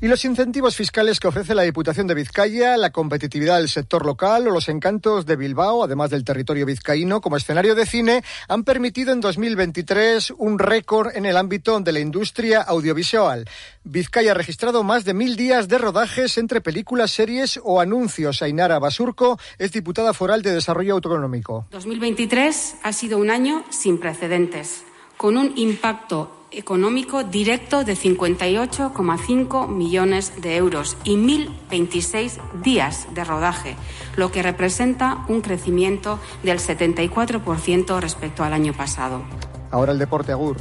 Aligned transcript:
Y 0.00 0.08
los 0.08 0.26
incentivos 0.26 0.76
fiscales 0.76 1.18
que 1.18 1.28
ofrece 1.28 1.54
la 1.54 1.62
Diputación 1.62 2.06
de 2.06 2.14
Vizcaya, 2.14 2.76
la 2.76 2.90
competitividad 2.90 3.56
del 3.56 3.70
sector 3.70 4.04
local 4.04 4.46
o 4.46 4.50
los 4.50 4.68
encantos 4.68 5.24
de 5.24 5.36
Bilbao, 5.36 5.82
además 5.82 6.10
del 6.10 6.22
territorio 6.22 6.66
vizcaíno 6.66 7.22
como 7.22 7.38
escenario 7.38 7.74
de 7.74 7.86
cine, 7.86 8.22
han 8.46 8.64
permitido 8.64 9.14
en 9.14 9.22
2023 9.22 10.34
un 10.36 10.58
récord 10.58 11.16
en 11.16 11.24
el 11.24 11.38
ámbito 11.38 11.80
de 11.80 11.92
la 11.92 12.00
industria 12.00 12.60
audiovisual. 12.60 13.48
Vizcaya 13.84 14.32
ha 14.32 14.34
registrado 14.34 14.82
más 14.82 15.04
de 15.04 15.14
mil 15.14 15.34
días 15.34 15.66
de 15.68 15.78
rodajes 15.78 16.36
entre 16.36 16.60
películas, 16.60 17.10
series 17.10 17.58
o 17.64 17.80
anuncios. 17.80 18.42
Ainara 18.42 18.78
Basurco 18.78 19.38
es 19.58 19.72
diputada 19.72 20.12
foral 20.12 20.42
de 20.42 20.52
Desarrollo 20.52 20.94
Autonómico. 20.94 21.66
2023 21.70 22.76
ha 22.82 22.92
sido 22.92 23.16
un 23.16 23.30
año 23.30 23.64
sin 23.70 23.98
precedentes, 23.98 24.84
con 25.16 25.36
un 25.36 25.52
impacto 25.56 26.30
económico 26.50 27.24
directo 27.24 27.84
de 27.84 27.94
58,5 27.94 29.68
millones 29.68 30.40
de 30.40 30.56
euros 30.56 30.96
y 31.04 31.16
1.026 31.16 32.40
días 32.62 33.08
de 33.14 33.24
rodaje, 33.24 33.76
lo 34.16 34.30
que 34.30 34.42
representa 34.42 35.24
un 35.28 35.40
crecimiento 35.40 36.18
del 36.42 36.58
74% 36.58 38.00
respecto 38.00 38.44
al 38.44 38.52
año 38.52 38.72
pasado. 38.72 39.22
Ahora 39.70 39.92
el 39.92 39.98
deporte 39.98 40.32
agur. 40.32 40.56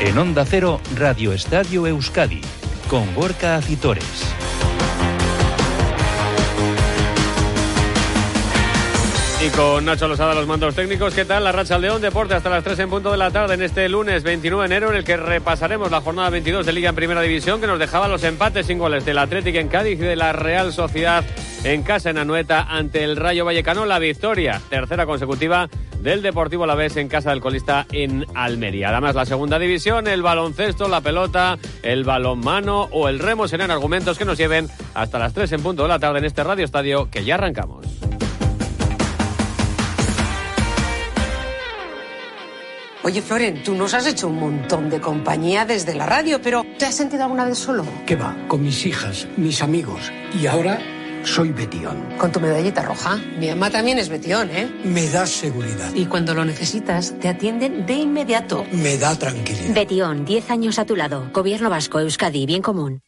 En 0.00 0.18
Onda 0.18 0.44
Cero, 0.44 0.80
Radio 0.94 1.32
Estadio 1.32 1.88
Euskadi, 1.88 2.40
con 2.88 3.14
Gorka 3.14 3.56
Acitores. 3.56 4.43
Y 9.44 9.50
con 9.50 9.84
Nacho 9.84 10.08
Losada 10.08 10.32
los 10.32 10.46
mandos 10.46 10.74
técnicos, 10.74 11.12
¿qué 11.12 11.26
tal? 11.26 11.44
La 11.44 11.52
Racha 11.52 11.76
León 11.76 12.00
Deporte 12.00 12.32
hasta 12.32 12.48
las 12.48 12.64
3 12.64 12.78
en 12.78 12.88
punto 12.88 13.10
de 13.10 13.18
la 13.18 13.30
tarde 13.30 13.52
en 13.52 13.60
este 13.60 13.86
lunes 13.90 14.22
29 14.22 14.62
de 14.62 14.66
enero 14.74 14.90
en 14.90 14.96
el 14.96 15.04
que 15.04 15.18
repasaremos 15.18 15.90
la 15.90 16.00
jornada 16.00 16.30
22 16.30 16.64
de 16.64 16.72
Liga 16.72 16.88
en 16.88 16.94
Primera 16.94 17.20
División 17.20 17.60
que 17.60 17.66
nos 17.66 17.78
dejaba 17.78 18.08
los 18.08 18.24
empates 18.24 18.64
sin 18.66 18.78
goles 18.78 19.04
del 19.04 19.18
Atlético 19.18 19.58
en 19.58 19.68
Cádiz 19.68 19.98
y 19.98 20.02
de 20.02 20.16
la 20.16 20.32
Real 20.32 20.72
Sociedad 20.72 21.22
en 21.62 21.82
casa 21.82 22.08
en 22.08 22.16
Anueta 22.16 22.62
ante 22.62 23.04
el 23.04 23.16
Rayo 23.16 23.44
Vallecano. 23.44 23.84
La 23.84 23.98
victoria, 23.98 24.62
tercera 24.70 25.04
consecutiva 25.04 25.68
del 26.00 26.22
Deportivo 26.22 26.64
La 26.64 26.74
Vez 26.74 26.96
en 26.96 27.08
casa 27.08 27.28
del 27.28 27.40
colista 27.40 27.86
en 27.92 28.24
Almería. 28.34 28.88
Además, 28.88 29.14
la 29.14 29.26
segunda 29.26 29.58
división, 29.58 30.06
el 30.06 30.22
baloncesto, 30.22 30.88
la 30.88 31.02
pelota, 31.02 31.58
el 31.82 32.04
balonmano 32.04 32.88
o 32.92 33.10
el 33.10 33.18
remo 33.18 33.46
serán 33.46 33.70
argumentos 33.70 34.16
que 34.16 34.24
nos 34.24 34.38
lleven 34.38 34.68
hasta 34.94 35.18
las 35.18 35.34
3 35.34 35.52
en 35.52 35.62
punto 35.62 35.82
de 35.82 35.90
la 35.90 35.98
tarde 35.98 36.20
en 36.20 36.24
este 36.24 36.42
Radio 36.44 36.64
Estadio 36.64 37.10
que 37.10 37.26
ya 37.26 37.34
arrancamos. 37.34 37.83
Oye, 43.04 43.20
Floren, 43.20 43.62
tú 43.62 43.74
nos 43.74 43.92
has 43.92 44.06
hecho 44.06 44.28
un 44.28 44.38
montón 44.38 44.88
de 44.88 44.98
compañía 44.98 45.66
desde 45.66 45.94
la 45.94 46.06
radio, 46.06 46.40
pero 46.40 46.64
¿te 46.78 46.86
has 46.86 46.94
sentido 46.94 47.24
alguna 47.24 47.44
vez 47.44 47.58
solo? 47.58 47.84
¿Qué 48.06 48.16
va? 48.16 48.34
Con 48.48 48.62
mis 48.62 48.86
hijas, 48.86 49.28
mis 49.36 49.62
amigos. 49.62 50.10
Y 50.40 50.46
ahora 50.46 50.78
soy 51.22 51.50
Betión. 51.52 52.02
Con 52.16 52.32
tu 52.32 52.40
medallita 52.40 52.80
roja. 52.80 53.18
Mi 53.38 53.48
mamá 53.50 53.68
también 53.68 53.98
es 53.98 54.08
Betión, 54.08 54.48
¿eh? 54.50 54.70
Me 54.84 55.06
da 55.10 55.26
seguridad. 55.26 55.92
Y 55.94 56.06
cuando 56.06 56.32
lo 56.32 56.46
necesitas, 56.46 57.12
te 57.20 57.28
atienden 57.28 57.84
de 57.84 57.92
inmediato. 57.92 58.64
Me 58.72 58.96
da 58.96 59.14
tranquilidad. 59.18 59.74
Betión, 59.74 60.24
10 60.24 60.50
años 60.50 60.78
a 60.78 60.86
tu 60.86 60.96
lado. 60.96 61.28
Gobierno 61.34 61.68
Vasco, 61.68 62.00
Euskadi, 62.00 62.46
bien 62.46 62.62
común. 62.62 63.02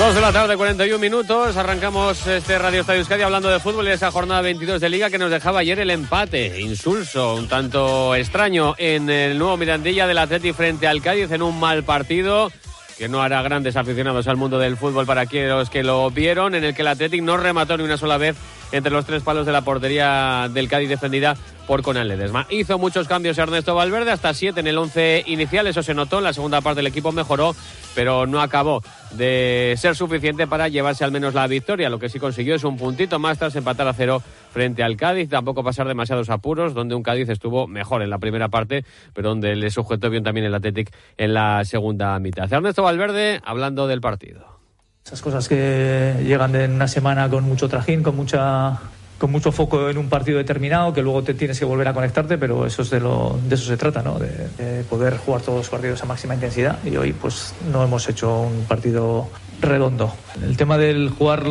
Dos 0.00 0.14
de 0.14 0.22
la 0.22 0.32
tarde, 0.32 0.56
41 0.56 0.98
minutos. 0.98 1.58
Arrancamos 1.58 2.26
este 2.26 2.58
Radio 2.58 2.80
Estadio 2.80 3.00
Euskadi 3.00 3.20
hablando 3.20 3.50
de 3.50 3.60
fútbol 3.60 3.86
y 3.86 3.90
esa 3.90 4.10
jornada 4.10 4.40
22 4.40 4.80
de 4.80 4.88
Liga 4.88 5.10
que 5.10 5.18
nos 5.18 5.30
dejaba 5.30 5.60
ayer 5.60 5.78
el 5.78 5.90
empate. 5.90 6.58
Insulso, 6.58 7.34
un 7.34 7.48
tanto 7.48 8.14
extraño 8.14 8.74
en 8.78 9.10
el 9.10 9.36
nuevo 9.36 9.58
Mirandilla 9.58 10.06
del 10.06 10.16
Atleti 10.16 10.54
frente 10.54 10.88
al 10.88 11.02
Cádiz 11.02 11.30
en 11.32 11.42
un 11.42 11.60
mal 11.60 11.84
partido 11.84 12.50
que 12.96 13.10
no 13.10 13.20
hará 13.20 13.42
grandes 13.42 13.76
aficionados 13.76 14.26
al 14.26 14.38
mundo 14.38 14.58
del 14.58 14.78
fútbol 14.78 15.04
para 15.04 15.20
aquellos 15.20 15.68
que 15.68 15.82
lo 15.82 16.10
vieron, 16.10 16.54
en 16.54 16.64
el 16.64 16.74
que 16.74 16.80
el 16.80 16.88
Athletic 16.88 17.22
no 17.22 17.36
remató 17.36 17.76
ni 17.76 17.84
una 17.84 17.98
sola 17.98 18.16
vez 18.16 18.36
entre 18.72 18.92
los 18.92 19.04
tres 19.04 19.22
palos 19.22 19.44
de 19.44 19.52
la 19.52 19.60
portería 19.60 20.48
del 20.50 20.68
Cádiz 20.68 20.88
defendida 20.88 21.36
por 21.70 21.82
Conan 21.82 22.08
Ledesma. 22.08 22.48
Hizo 22.50 22.80
muchos 22.80 23.06
cambios 23.06 23.38
Ernesto 23.38 23.76
Valverde, 23.76 24.10
hasta 24.10 24.34
siete 24.34 24.58
en 24.58 24.66
el 24.66 24.76
once 24.76 25.22
inicial, 25.28 25.68
eso 25.68 25.84
se 25.84 25.94
notó, 25.94 26.18
en 26.18 26.24
la 26.24 26.32
segunda 26.32 26.60
parte 26.62 26.80
el 26.80 26.88
equipo 26.88 27.12
mejoró, 27.12 27.54
pero 27.94 28.26
no 28.26 28.40
acabó 28.40 28.82
de 29.12 29.76
ser 29.78 29.94
suficiente 29.94 30.48
para 30.48 30.66
llevarse 30.66 31.04
al 31.04 31.12
menos 31.12 31.32
la 31.32 31.46
victoria. 31.46 31.88
Lo 31.88 32.00
que 32.00 32.08
sí 32.08 32.18
consiguió 32.18 32.56
es 32.56 32.64
un 32.64 32.76
puntito 32.76 33.20
más 33.20 33.38
tras 33.38 33.54
empatar 33.54 33.86
a 33.86 33.92
cero 33.92 34.20
frente 34.52 34.82
al 34.82 34.96
Cádiz, 34.96 35.28
tampoco 35.28 35.62
pasar 35.62 35.86
demasiados 35.86 36.28
apuros, 36.28 36.74
donde 36.74 36.96
un 36.96 37.04
Cádiz 37.04 37.28
estuvo 37.28 37.68
mejor 37.68 38.02
en 38.02 38.10
la 38.10 38.18
primera 38.18 38.48
parte, 38.48 38.84
pero 39.14 39.28
donde 39.28 39.54
le 39.54 39.70
sujetó 39.70 40.10
bien 40.10 40.24
también 40.24 40.46
el 40.46 40.54
Athletic 40.56 40.92
en 41.18 41.34
la 41.34 41.64
segunda 41.64 42.18
mitad. 42.18 42.52
Ernesto 42.52 42.82
Valverde 42.82 43.40
hablando 43.44 43.86
del 43.86 44.00
partido. 44.00 44.58
Esas 45.06 45.22
cosas 45.22 45.48
que 45.48 46.16
llegan 46.24 46.50
de 46.50 46.64
una 46.64 46.88
semana 46.88 47.28
con 47.30 47.44
mucho 47.44 47.68
trajín, 47.68 48.02
con 48.02 48.16
mucha 48.16 48.80
con 49.20 49.30
mucho 49.30 49.52
foco 49.52 49.90
en 49.90 49.98
un 49.98 50.08
partido 50.08 50.38
determinado, 50.38 50.94
que 50.94 51.02
luego 51.02 51.22
te 51.22 51.34
tienes 51.34 51.58
que 51.58 51.66
volver 51.66 51.86
a 51.86 51.92
conectarte, 51.92 52.38
pero 52.38 52.64
eso 52.64 52.80
es 52.80 52.88
de, 52.88 53.00
lo, 53.00 53.38
de 53.46 53.54
eso 53.54 53.66
se 53.66 53.76
trata, 53.76 54.02
¿no? 54.02 54.18
De, 54.18 54.48
de, 54.56 54.82
poder 54.84 55.18
jugar 55.18 55.42
todos 55.42 55.58
los 55.58 55.68
partidos 55.68 56.02
a 56.02 56.06
máxima 56.06 56.32
intensidad. 56.34 56.78
Y 56.86 56.96
hoy, 56.96 57.12
pues, 57.12 57.52
no 57.70 57.84
hemos 57.84 58.08
hecho 58.08 58.40
un 58.40 58.64
partido 58.64 59.28
redondo. 59.60 60.10
El 60.42 60.56
tema 60.56 60.78
del 60.78 61.10
jugar 61.10 61.44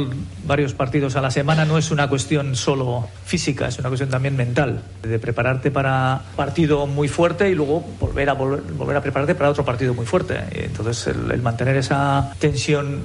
varios 0.48 0.74
partidos 0.74 1.16
a 1.16 1.22
la 1.22 1.30
semana 1.30 1.64
no 1.64 1.78
es 1.78 1.92
una 1.92 2.10
cuestión 2.10 2.56
solo 2.56 3.08
física, 3.24 3.68
es 3.68 3.78
una 3.78 3.90
cuestión 3.90 4.10
también 4.10 4.36
mental, 4.36 4.82
de 5.04 5.20
prepararte 5.20 5.70
para 5.70 6.24
partido 6.36 6.88
muy 6.88 7.08
fuerte 7.08 7.52
y 7.52 7.54
luego 7.54 7.86
volver 8.00 8.32
a 8.32 8.34
volver, 8.34 8.98
a 8.98 9.02
prepararte 9.02 9.36
para 9.36 9.52
otro 9.52 9.64
partido 9.64 9.94
muy 9.94 10.08
fuerte. 10.08 10.40
Entonces, 10.52 11.06
el 11.06 11.42
mantener 11.44 11.78
esa 11.78 12.34
tensión 12.40 13.02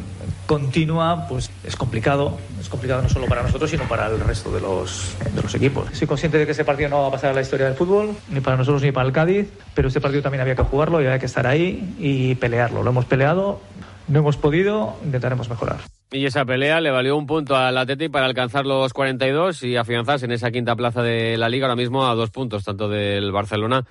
continua, 0.46 1.26
pues 1.28 1.50
es 1.64 1.76
complicado. 1.76 2.38
Complicado 2.74 3.02
no 3.02 3.08
solo 3.08 3.26
para 3.26 3.44
nosotros, 3.44 3.70
sino 3.70 3.84
para 3.84 4.08
el 4.08 4.18
resto 4.18 4.50
de 4.50 4.60
los, 4.60 5.16
de 5.32 5.40
los 5.40 5.54
equipos. 5.54 5.86
Soy 5.92 6.08
consciente 6.08 6.38
de 6.38 6.44
que 6.44 6.50
ese 6.50 6.64
partido 6.64 6.88
no 6.88 7.02
va 7.02 7.06
a 7.06 7.10
pasar 7.12 7.30
a 7.30 7.32
la 7.32 7.40
historia 7.40 7.66
del 7.66 7.76
fútbol, 7.76 8.16
ni 8.30 8.40
para 8.40 8.56
nosotros 8.56 8.82
ni 8.82 8.90
para 8.90 9.06
el 9.06 9.12
Cádiz, 9.12 9.46
pero 9.76 9.86
este 9.86 10.00
partido 10.00 10.22
también 10.22 10.40
había 10.40 10.56
que 10.56 10.64
jugarlo 10.64 11.00
y 11.00 11.06
había 11.06 11.20
que 11.20 11.26
estar 11.26 11.46
ahí 11.46 11.94
y 12.00 12.34
pelearlo. 12.34 12.82
Lo 12.82 12.90
hemos 12.90 13.04
peleado, 13.04 13.60
no 14.08 14.18
hemos 14.18 14.36
podido, 14.36 14.96
intentaremos 15.04 15.48
mejorar. 15.48 15.76
Y 16.10 16.26
esa 16.26 16.44
pelea 16.44 16.80
le 16.80 16.90
valió 16.90 17.16
un 17.16 17.28
punto 17.28 17.54
al 17.54 17.78
Atleti 17.78 18.08
para 18.08 18.26
alcanzar 18.26 18.66
los 18.66 18.92
42 18.92 19.62
y 19.62 19.76
afianzarse 19.76 20.24
en 20.24 20.32
esa 20.32 20.50
quinta 20.50 20.74
plaza 20.74 21.00
de 21.00 21.38
la 21.38 21.48
Liga, 21.48 21.66
ahora 21.66 21.76
mismo 21.76 22.08
a 22.08 22.16
dos 22.16 22.30
puntos, 22.30 22.64
tanto 22.64 22.88
del 22.88 23.30
Barcelona 23.30 23.84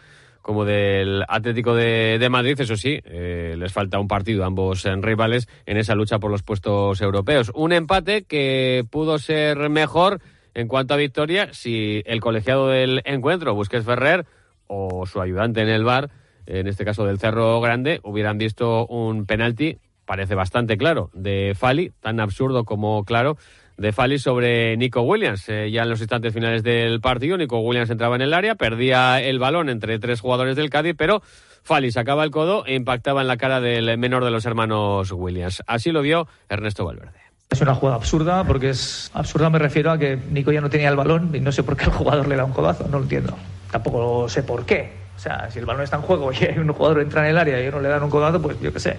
como 0.44 0.66
del 0.66 1.24
Atlético 1.28 1.74
de, 1.74 2.28
Madrid. 2.30 2.60
Eso 2.60 2.76
sí, 2.76 3.00
eh, 3.06 3.56
les 3.58 3.74
falta 3.74 3.98
un 3.98 4.08
partido 4.08 4.44
a 4.44 4.48
ambos 4.48 4.86
en 4.86 5.02
rivales 5.02 5.48
en 5.66 5.78
esa 5.78 5.96
lucha 5.96 6.20
por 6.20 6.30
los 6.30 6.44
puestos 6.44 7.02
europeos. 7.02 7.52
Un 7.56 7.72
empate 7.72 8.26
que 8.26 8.84
pudo 8.92 9.18
ser 9.18 9.70
mejor 9.70 10.22
en 10.54 10.68
cuanto 10.68 10.94
a 10.94 10.98
victoria 10.98 11.52
si 11.54 12.04
el 12.06 12.20
colegiado 12.20 12.68
del 12.68 13.02
encuentro, 13.06 13.56
Busquets 13.56 13.86
Ferrer, 13.86 14.26
o 14.68 15.06
su 15.06 15.22
ayudante 15.22 15.62
en 15.62 15.70
el 15.70 15.86
bar, 15.86 16.12
en 16.46 16.68
este 16.68 16.84
caso 16.86 17.06
del 17.06 17.20
Cerro 17.20 17.60
Grande, 17.62 18.02
hubieran 18.04 18.38
visto 18.38 18.86
un 18.88 19.26
penalti, 19.26 19.78
parece 20.06 20.36
bastante 20.36 20.78
claro, 20.78 21.10
de 21.14 21.54
Fali, 21.56 21.92
tan 22.02 22.20
absurdo 22.20 22.66
como 22.66 23.06
claro, 23.06 23.38
de 23.78 23.92
Fali 23.92 24.20
sobre 24.20 24.78
Nico 24.78 25.02
Williams. 25.02 25.48
Eh, 25.50 25.72
ya 25.72 25.84
en 25.84 25.90
los 25.90 26.00
instantes 26.00 26.34
finales 26.34 26.64
del 26.64 27.02
partido, 27.02 27.38
Nico 27.38 27.60
Williams 27.60 27.90
entraba 27.90 28.16
en 28.16 28.22
el 28.22 28.34
área, 28.34 28.56
perdía 28.56 29.22
el 29.22 29.40
balón 29.40 29.70
entre 29.70 30.00
tres 30.00 30.22
jugadores 30.22 30.56
del 30.56 30.70
Cádiz, 30.70 30.96
pero 30.98 31.22
Fali 31.64 31.92
sacaba 31.92 32.24
el 32.24 32.32
codo 32.32 32.66
e 32.66 32.76
impactaba 32.76 33.22
en 33.22 33.28
la 33.28 33.38
cara 33.38 33.62
del 33.62 33.98
menor 33.98 34.26
de 34.26 34.32
los 34.32 34.46
hermanos 34.46 35.12
Williams. 35.12 35.64
Así 35.68 35.92
lo 35.92 36.02
vio 36.02 36.28
Ernesto 36.50 36.86
Valverde. 36.86 37.24
Es 37.50 37.62
una 37.62 37.76
jugada 37.76 37.98
absurda, 37.98 38.44
porque 38.46 38.72
es 38.72 39.12
absurda 39.14 39.50
me 39.50 39.60
refiero 39.60 39.92
a 39.92 39.98
que 39.98 40.18
Nico 40.32 40.52
ya 40.52 40.60
no 40.60 40.70
tenía 40.70 40.90
el 40.90 40.96
balón 40.96 41.30
y 41.34 41.40
no 41.40 41.52
sé 41.52 41.64
por 41.64 41.78
qué 41.78 41.86
el 41.86 41.92
jugador 41.92 42.28
le 42.28 42.36
da 42.36 42.46
un 42.46 42.52
codazo, 42.52 42.86
no 42.86 42.98
lo 42.98 43.04
entiendo. 43.04 43.38
Tampoco 43.72 44.28
sé 44.28 44.44
por 44.44 44.66
qué. 44.66 45.04
O 45.16 45.20
sea, 45.20 45.50
si 45.52 45.60
el 45.60 45.66
balón 45.66 45.84
está 45.84 45.98
en 45.98 46.02
juego 46.02 46.32
y 46.34 46.60
un 46.60 46.74
jugador 46.74 47.02
entra 47.02 47.24
en 47.24 47.32
el 47.32 47.38
área 47.38 47.64
y 47.64 47.68
uno 47.68 47.80
le 47.80 47.90
dan 47.90 48.04
un 48.04 48.10
codazo, 48.10 48.42
pues 48.42 48.60
yo 48.60 48.74
qué 48.74 48.80
sé. 48.80 48.98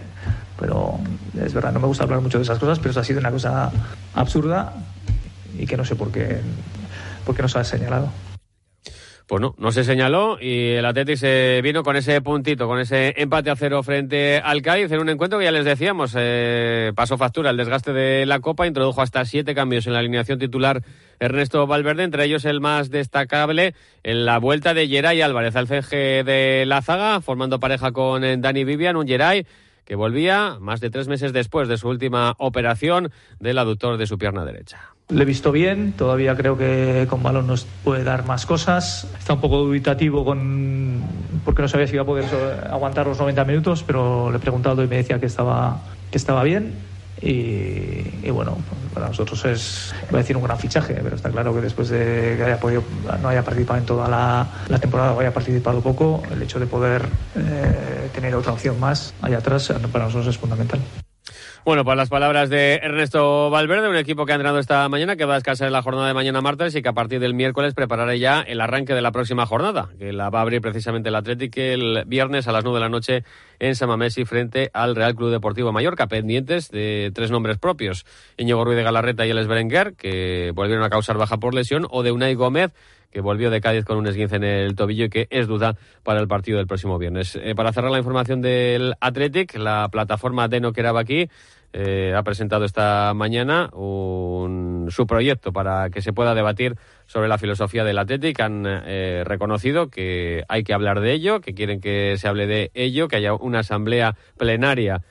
Pero 0.59 0.99
es 1.43 1.55
verdad, 1.55 1.73
no 1.73 1.81
me 1.81 1.87
gusta 1.87 2.05
hablar 2.05 2.21
mucho 2.21 2.39
de 2.39 2.45
esas 2.45 2.59
cosas, 2.59 2.79
pero 2.79 2.91
eso 2.91 3.01
ha 3.01 3.05
sido 3.05 3.21
una 3.21 3.31
cosa 3.31 3.71
absurda 4.15 4.75
y 5.59 5.67
que 5.67 5.77
no 5.77 5.85
sé 5.85 5.97
por 5.97 6.11
qué, 6.11 6.41
por 7.25 7.35
qué 7.35 7.43
no 7.43 7.49
se 7.49 7.59
ha 7.59 7.65
señalado. 7.65 8.11
Pues 9.27 9.41
no, 9.41 9.55
no 9.57 9.73
se 9.73 9.85
señaló 9.85 10.37
y 10.39 10.73
el 10.73 10.85
Atlético 10.85 11.17
se 11.17 11.61
vino 11.63 11.83
con 11.83 11.97
ese 11.97 12.21
puntito, 12.21 12.67
con 12.67 12.79
ese 12.79 13.15
empate 13.17 13.49
a 13.49 13.57
cero 13.57 13.83
frente 13.83 14.37
al 14.37 14.61
Cádiz 14.61 14.93
en 14.93 15.01
un 15.01 15.09
encuentro 15.09 15.39
que 15.39 15.47
ya 15.47 15.51
les 15.51 15.65
decíamos, 15.65 16.15
eh, 16.15 16.93
pasó 16.95 17.17
factura 17.17 17.49
el 17.49 17.57
desgaste 17.57 17.95
de 17.95 18.27
la 18.27 18.41
Copa, 18.41 18.67
introdujo 18.67 19.01
hasta 19.01 19.25
siete 19.25 19.55
cambios 19.55 19.87
en 19.87 19.95
la 19.95 20.01
alineación 20.01 20.39
titular 20.39 20.83
Ernesto 21.21 21.67
Valverde, 21.67 22.03
entre 22.03 22.27
ellos 22.27 22.45
el 22.45 22.61
más 22.61 22.91
destacable 22.91 23.75
en 24.03 24.27
la 24.27 24.37
vuelta 24.37 24.75
de 24.75 24.89
Geray 24.89 25.23
Álvarez 25.23 25.57
al 25.57 25.69
de 25.69 26.65
la 26.67 26.83
zaga, 26.83 27.23
formando 27.23 27.59
pareja 27.59 27.93
con 27.93 28.43
Dani 28.43 28.65
Vivian, 28.65 28.97
un 28.97 29.07
Geray 29.07 29.47
que 29.85 29.95
volvía 29.95 30.59
más 30.61 30.81
de 30.81 30.91
tres 30.91 31.09
meses 31.09 31.33
después 31.33 31.69
de 31.69 31.77
su 31.77 31.89
última 31.89 32.35
operación 32.39 33.11
del 33.41 33.59
aductor 33.59 33.97
de 33.97 34.07
su 34.07 34.19
pierna 34.19 34.45
derecha. 34.45 34.79
Le 35.09 35.23
he 35.23 35.27
visto 35.27 35.53
bien, 35.53 35.93
todavía 35.93 36.35
creo 36.35 36.57
que 36.57 37.07
con 37.11 37.23
balón 37.23 37.47
nos 37.47 37.67
puede 37.85 38.05
dar 38.05 38.27
más 38.27 38.47
cosas. 38.47 39.07
Está 39.19 39.35
un 39.35 39.41
poco 39.41 39.59
dubitativo 39.59 40.25
con 40.25 41.03
porque 41.45 41.61
no 41.61 41.69
sabía 41.69 41.87
si 41.87 41.95
iba 41.95 42.03
a 42.03 42.07
poder 42.07 42.25
aguantar 42.71 43.07
los 43.07 43.19
90 43.19 43.45
minutos, 43.45 43.85
pero 43.87 44.31
le 44.31 44.39
he 44.39 44.41
preguntado 44.41 44.83
y 44.83 44.89
me 44.89 44.97
decía 44.97 45.21
que 45.21 45.27
estaba, 45.27 45.83
que 46.11 46.17
estaba 46.17 46.43
bien. 46.43 46.73
Y, 47.27 48.29
bueno, 48.31 48.59
para 48.93 49.09
nosotros 49.09 49.43
es, 49.47 49.95
voy 50.11 50.19
a 50.19 50.23
decir, 50.23 50.37
un 50.37 50.43
gran 50.43 50.59
fichaje, 50.59 50.95
pero 51.03 51.17
está 51.17 51.31
claro 51.31 51.55
que 51.55 51.63
después 51.63 51.89
de 51.89 52.35
que 52.37 52.45
haya 52.45 52.61
podido, 52.61 52.83
no 53.23 53.29
haya 53.29 53.43
participado 53.43 53.81
en 53.81 53.87
toda 53.87 54.09
la, 54.09 54.79
temporada 54.79 55.15
o 55.15 55.21
haya 55.21 55.33
participado 55.33 55.81
poco, 55.81 56.23
el 56.31 56.43
hecho 56.43 56.61
de 56.61 56.67
poder 56.67 57.03
eh, 57.35 58.11
tener 58.15 58.35
otra 58.35 58.53
opción 58.53 58.79
más 58.79 59.15
allá 59.23 59.39
atrás 59.39 59.73
para 59.91 60.05
nosotros 60.05 60.35
es 60.35 60.39
fundamental. 60.39 60.81
Bueno, 61.65 61.83
para 61.83 61.97
las 61.97 62.11
palabras 62.11 62.51
de 62.51 62.75
Ernesto 62.75 63.49
Valverde, 63.49 63.89
un 63.89 63.97
equipo 63.97 64.27
que 64.27 64.33
ha 64.33 64.35
entrenado 64.35 64.59
esta 64.59 64.87
mañana, 64.91 65.17
que 65.17 65.25
va 65.25 65.33
a 65.33 65.37
descansar 65.39 65.67
en 65.67 65.73
la 65.73 65.81
jornada 65.81 66.09
de 66.09 66.13
mañana 66.13 66.43
martes 66.43 66.75
y 66.75 66.83
que 66.83 66.91
a 66.91 66.93
partir 66.93 67.21
del 67.21 67.33
miércoles 67.33 67.73
preparará 67.73 68.15
ya 68.17 68.43
el 68.43 68.61
arranque 68.61 68.93
de 68.93 69.01
la 69.01 69.13
próxima 69.13 69.47
jornada, 69.47 69.89
que 69.99 70.13
la 70.13 70.29
va 70.29 70.41
a 70.41 70.43
abrir 70.43 70.61
precisamente 70.61 71.09
el 71.09 71.15
Atlético 71.15 71.63
el 71.63 72.05
viernes 72.07 72.49
a 72.49 72.53
las 72.53 72.65
9 72.65 72.77
de 72.77 72.81
la 72.83 72.91
noche 72.91 73.25
en 73.61 73.75
Samamesi 73.77 74.27
frente 74.27 74.71
al 74.75 74.95
Real 74.95 75.15
Club 75.15 75.31
Deportivo 75.31 75.73
Mallorca, 75.73 76.07
pendientes 76.07 76.71
de 76.71 77.11
tres 77.15 77.31
nombres 77.31 77.57
propios, 77.57 78.05
Íñigo 78.37 78.63
Ruiz 78.63 78.77
de 78.77 78.83
Galarreta 78.83 79.25
y 79.25 79.31
El 79.31 79.49
Berenguer, 79.49 79.95
que 79.95 80.53
volvieron 80.55 80.85
a 80.85 80.91
causar 80.91 81.17
baja 81.17 81.39
por 81.39 81.55
lesión, 81.55 81.87
o 81.89 82.03
de 82.03 82.13
Unai 82.13 82.35
Gómez, 82.35 82.73
que 83.15 83.21
volvió 83.21 83.49
de 83.49 83.61
Cádiz 83.61 83.85
con 83.85 83.97
un 83.97 84.09
esguince 84.09 84.37
en 84.37 84.45
el 84.45 84.75
tobillo 84.75 85.05
y 85.05 85.09
que 85.09 85.29
es 85.31 85.47
duda 85.47 85.77
para 86.03 86.19
el 86.19 86.27
partido 86.27 86.59
del 86.59 86.67
próximo 86.67 86.99
viernes. 86.99 87.37
Eh, 87.37 87.55
para 87.55 87.73
cerrar 87.73 87.93
la 87.93 87.99
información 87.99 88.43
del 88.43 88.95
Athletic, 89.01 89.57
la 89.57 89.89
plataforma 89.89 90.49
de 90.49 90.61
No 90.61 90.73
aquí 90.99 91.29
eh, 91.73 92.13
ha 92.17 92.23
presentado 92.25 92.65
esta 92.65 93.15
mañana 93.15 93.71
un, 93.73 94.89
su 94.91 95.07
proyecto 95.07 95.53
para 95.53 95.91
que 95.91 96.03
se 96.03 96.13
pueda 96.13 96.35
debatir 96.35 96.75
sobre 97.07 97.29
la 97.29 97.39
filosofía 97.39 97.85
del 97.85 97.99
Athletic. 97.99 98.41
Han 98.41 98.65
eh, 98.67 99.23
reconocido 99.25 99.91
que 99.91 100.43
hay 100.49 100.65
que 100.65 100.75
hablar 100.75 100.99
de 100.99 101.13
ello, 101.13 101.41
que 101.41 101.55
quieren 101.55 101.81
que 101.81 102.17
se 102.19 102.27
hable 102.27 102.49
de 102.49 102.73
ello, 102.75 103.07
que 103.07 103.17
haya 103.17 103.35
una 103.35 103.61
asamblea 103.61 104.17
plenaria 104.37 105.03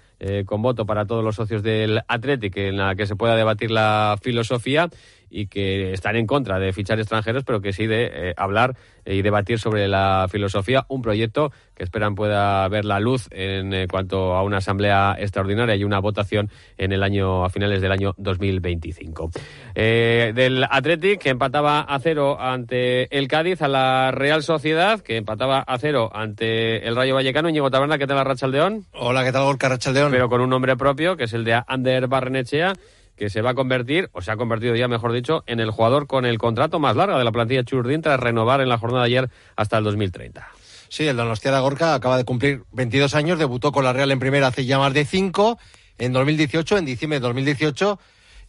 con 0.46 0.62
voto 0.62 0.86
para 0.86 1.06
todos 1.06 1.22
los 1.22 1.36
socios 1.36 1.64
del 1.64 2.00
Athletic 2.08 2.56
en 2.56 2.78
la 2.78 2.96
que 2.96 3.08
se 3.08 3.18
pueda 3.18 3.36
debatir 3.36 3.72
la 3.72 4.16
filosofía 4.22 4.88
y 5.34 5.48
que 5.48 5.92
están 5.94 6.16
en 6.16 6.28
contra 6.28 6.60
de 6.60 6.72
fichar 6.72 7.00
extranjeros, 7.00 7.44
pero 7.44 7.60
que 7.60 7.74
sí 7.74 7.88
de 7.88 8.12
eh, 8.14 8.34
hablar 8.38 8.76
y 9.06 9.22
debatir 9.22 9.60
sobre 9.60 9.88
la 9.88 10.28
filosofía, 10.30 10.86
un 10.88 11.02
proyecto 11.02 11.52
que 11.76 11.84
esperan 11.84 12.16
pueda 12.16 12.68
ver 12.70 12.86
la 12.86 13.00
luz 13.00 13.28
en 13.32 13.74
eh, 13.74 13.88
cuanto 13.90 14.36
a 14.36 14.44
una 14.44 14.58
asamblea 14.58 15.16
extraordinaria 15.20 15.76
y 15.76 15.84
una 15.84 16.00
votación 16.00 16.50
en 16.78 16.94
el 16.94 17.04
año 17.04 17.44
a 17.44 17.50
finales 17.50 17.82
del 17.82 17.92
año 17.92 18.14
2025. 18.18 19.32
Eh, 19.76 20.32
del 20.36 20.64
Athletic 20.70 21.20
que 21.20 21.30
empataba 21.30 21.82
a 21.82 22.00
cero 22.00 22.38
ante 22.40 23.18
el 23.18 23.28
Cádiz 23.28 23.62
a 23.62 23.68
la 23.68 24.12
Real 24.12 24.44
Sociedad 24.44 25.02
que 25.02 25.18
empataba 25.18 25.60
a 25.60 25.78
cero 25.80 26.12
ante 26.14 26.88
el 26.88 26.96
Rayo 26.96 27.16
Vallecano. 27.16 27.50
Íñigo 27.50 27.72
Taberna, 27.72 27.98
¿qué 27.98 28.08
tal 28.08 28.18
la 28.18 28.24
Rachaldeón? 28.24 28.86
Hola, 28.94 29.24
¿qué 29.24 29.32
tal 29.32 29.44
Gorka 29.44 29.68
Rachaldeón? 29.68 30.12
Pero 30.12 30.30
con 30.30 30.42
un 30.42 30.50
nombre 30.50 30.78
propio 30.78 31.18
que 31.18 31.24
es 31.26 31.34
el 31.34 31.44
de 31.44 31.60
Ander 31.68 32.08
Barrenechea 32.08 32.74
que 33.16 33.30
se 33.30 33.42
va 33.42 33.52
a 33.52 33.54
convertir, 33.54 34.10
o 34.14 34.22
se 34.22 34.32
ha 34.32 34.38
convertido 34.38 34.76
ya, 34.76 34.88
mejor 34.88 35.14
dicho, 35.14 35.44
en 35.46 35.60
el 35.60 35.72
jugador 35.72 36.08
con 36.08 36.26
el 36.26 36.38
contrato 36.38 36.80
más 36.80 36.96
largo 36.96 37.18
de 37.18 37.24
la 37.24 37.32
plantilla 37.32 37.64
Churdín 37.64 38.02
tras 38.02 38.20
renovar 38.20 38.62
en 38.62 38.70
la 38.70 38.78
jornada 38.78 39.04
de 39.04 39.08
ayer 39.08 39.30
hasta 39.56 39.78
el 39.78 39.84
2030. 39.84 40.48
Sí, 40.90 41.08
el 41.08 41.18
Donostiara 41.18 41.60
Gorka 41.60 41.96
acaba 41.96 42.18
de 42.18 42.24
cumplir 42.24 42.64
22 42.72 43.16
años, 43.16 43.40
debutó 43.40 43.72
con 43.72 43.84
la 43.84 43.94
Real 43.94 44.12
en 44.12 44.20
primera 44.20 44.48
hace 44.48 44.66
ya 44.66 44.78
más 44.78 44.94
de 44.94 45.06
5, 45.06 45.58
en 45.98 46.14
2018, 46.14 46.78
en 46.78 46.86
diciembre 46.86 47.20
de 47.20 47.28
2018, 47.28 48.00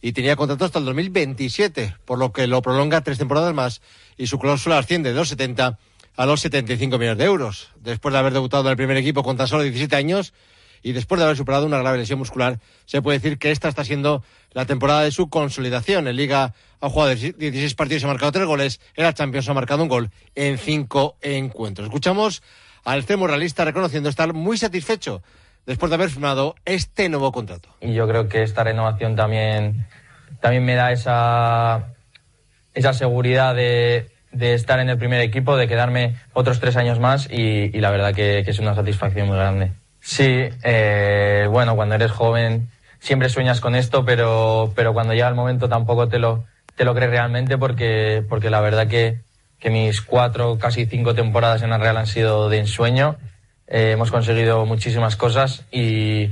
y 0.01 0.13
tenía 0.13 0.35
contrato 0.35 0.65
hasta 0.65 0.79
el 0.79 0.85
2027, 0.85 1.95
por 2.05 2.19
lo 2.19 2.31
que 2.31 2.45
lo 2.47 2.61
prolonga 2.61 3.01
tres 3.01 3.17
temporadas 3.17 3.53
más 3.53 3.81
y 4.17 4.27
su 4.27 4.37
cláusula 4.37 4.77
asciende 4.77 5.09
de 5.09 5.15
los 5.15 5.29
70 5.29 5.79
a 6.15 6.25
los 6.25 6.41
75 6.41 6.97
millones 6.97 7.17
de 7.17 7.25
euros. 7.25 7.69
Después 7.81 8.13
de 8.13 8.19
haber 8.19 8.33
debutado 8.33 8.63
en 8.65 8.71
el 8.71 8.77
primer 8.77 8.97
equipo 8.97 9.23
con 9.23 9.37
tan 9.37 9.47
solo 9.47 9.63
17 9.63 9.95
años, 9.95 10.33
y 10.85 10.91
después 10.93 11.17
de 11.17 11.25
haber 11.25 11.35
superado 11.35 11.65
una 11.65 11.79
grave 11.79 11.97
lesión 11.97 12.19
muscular, 12.19 12.59
se 12.85 13.01
puede 13.01 13.17
decir 13.17 13.39
que 13.39 13.49
esta 13.49 13.67
está 13.67 13.83
siendo 13.83 14.23
la 14.51 14.67
temporada 14.67 15.01
de 15.01 15.09
su 15.09 15.29
consolidación. 15.31 16.07
En 16.07 16.15
Liga 16.15 16.53
ha 16.79 16.89
jugado 16.89 17.15
16 17.15 17.73
partidos 17.73 18.03
y 18.03 18.05
ha 18.05 18.09
marcado 18.09 18.31
3 18.31 18.45
goles. 18.45 18.79
En 18.95 19.03
la 19.03 19.11
Champions 19.11 19.49
ha 19.49 19.55
marcado 19.55 19.81
un 19.81 19.89
gol 19.89 20.11
en 20.35 20.59
5 20.59 21.17
encuentros. 21.23 21.87
Escuchamos 21.87 22.43
al 22.83 22.99
extremo 22.99 23.25
realista 23.25 23.65
reconociendo 23.65 24.09
estar 24.09 24.31
muy 24.35 24.59
satisfecho 24.59 25.23
después 25.65 25.89
de 25.89 25.95
haber 25.95 26.11
firmado 26.11 26.53
este 26.65 27.09
nuevo 27.09 27.31
contrato. 27.31 27.69
Y 27.81 27.95
yo 27.95 28.07
creo 28.07 28.29
que 28.29 28.43
esta 28.43 28.63
renovación 28.63 29.15
también, 29.15 29.87
también 30.39 30.65
me 30.65 30.75
da 30.75 30.91
esa, 30.91 31.95
esa 32.75 32.93
seguridad 32.93 33.55
de, 33.55 34.11
estar 34.31 34.79
en 34.79 34.91
el 34.91 34.99
primer 34.99 35.21
equipo, 35.21 35.57
de 35.57 35.67
quedarme 35.67 36.17
otros 36.33 36.59
tres 36.59 36.75
años 36.75 36.99
más 36.99 37.27
y, 37.31 37.71
la 37.71 37.89
verdad 37.89 38.13
que 38.13 38.41
es 38.41 38.59
una 38.59 38.75
satisfacción 38.75 39.25
muy 39.29 39.37
grande. 39.37 39.71
Sí, 40.07 40.49
eh, 40.63 41.47
bueno, 41.49 41.75
cuando 41.75 41.95
eres 41.95 42.11
joven 42.11 42.69
siempre 42.99 43.27
sueñas 43.27 43.59
con 43.59 43.73
esto, 43.73 44.05
pero, 44.05 44.71
pero 44.75 44.93
cuando 44.93 45.15
llega 45.15 45.27
el 45.27 45.33
momento 45.33 45.67
tampoco 45.67 46.07
te 46.07 46.19
lo, 46.19 46.45
te 46.75 46.85
lo 46.85 46.93
crees 46.93 47.09
realmente 47.09 47.57
porque, 47.57 48.23
porque 48.29 48.51
la 48.51 48.61
verdad 48.61 48.87
que, 48.87 49.21
que 49.57 49.71
mis 49.71 50.03
cuatro, 50.03 50.59
casi 50.59 50.85
cinco 50.85 51.15
temporadas 51.15 51.63
en 51.63 51.71
la 51.71 51.79
Real 51.79 51.97
han 51.97 52.05
sido 52.05 52.49
de 52.49 52.59
ensueño. 52.59 53.17
Eh, 53.65 53.93
hemos 53.93 54.11
conseguido 54.11 54.63
muchísimas 54.67 55.15
cosas 55.15 55.65
y, 55.71 56.29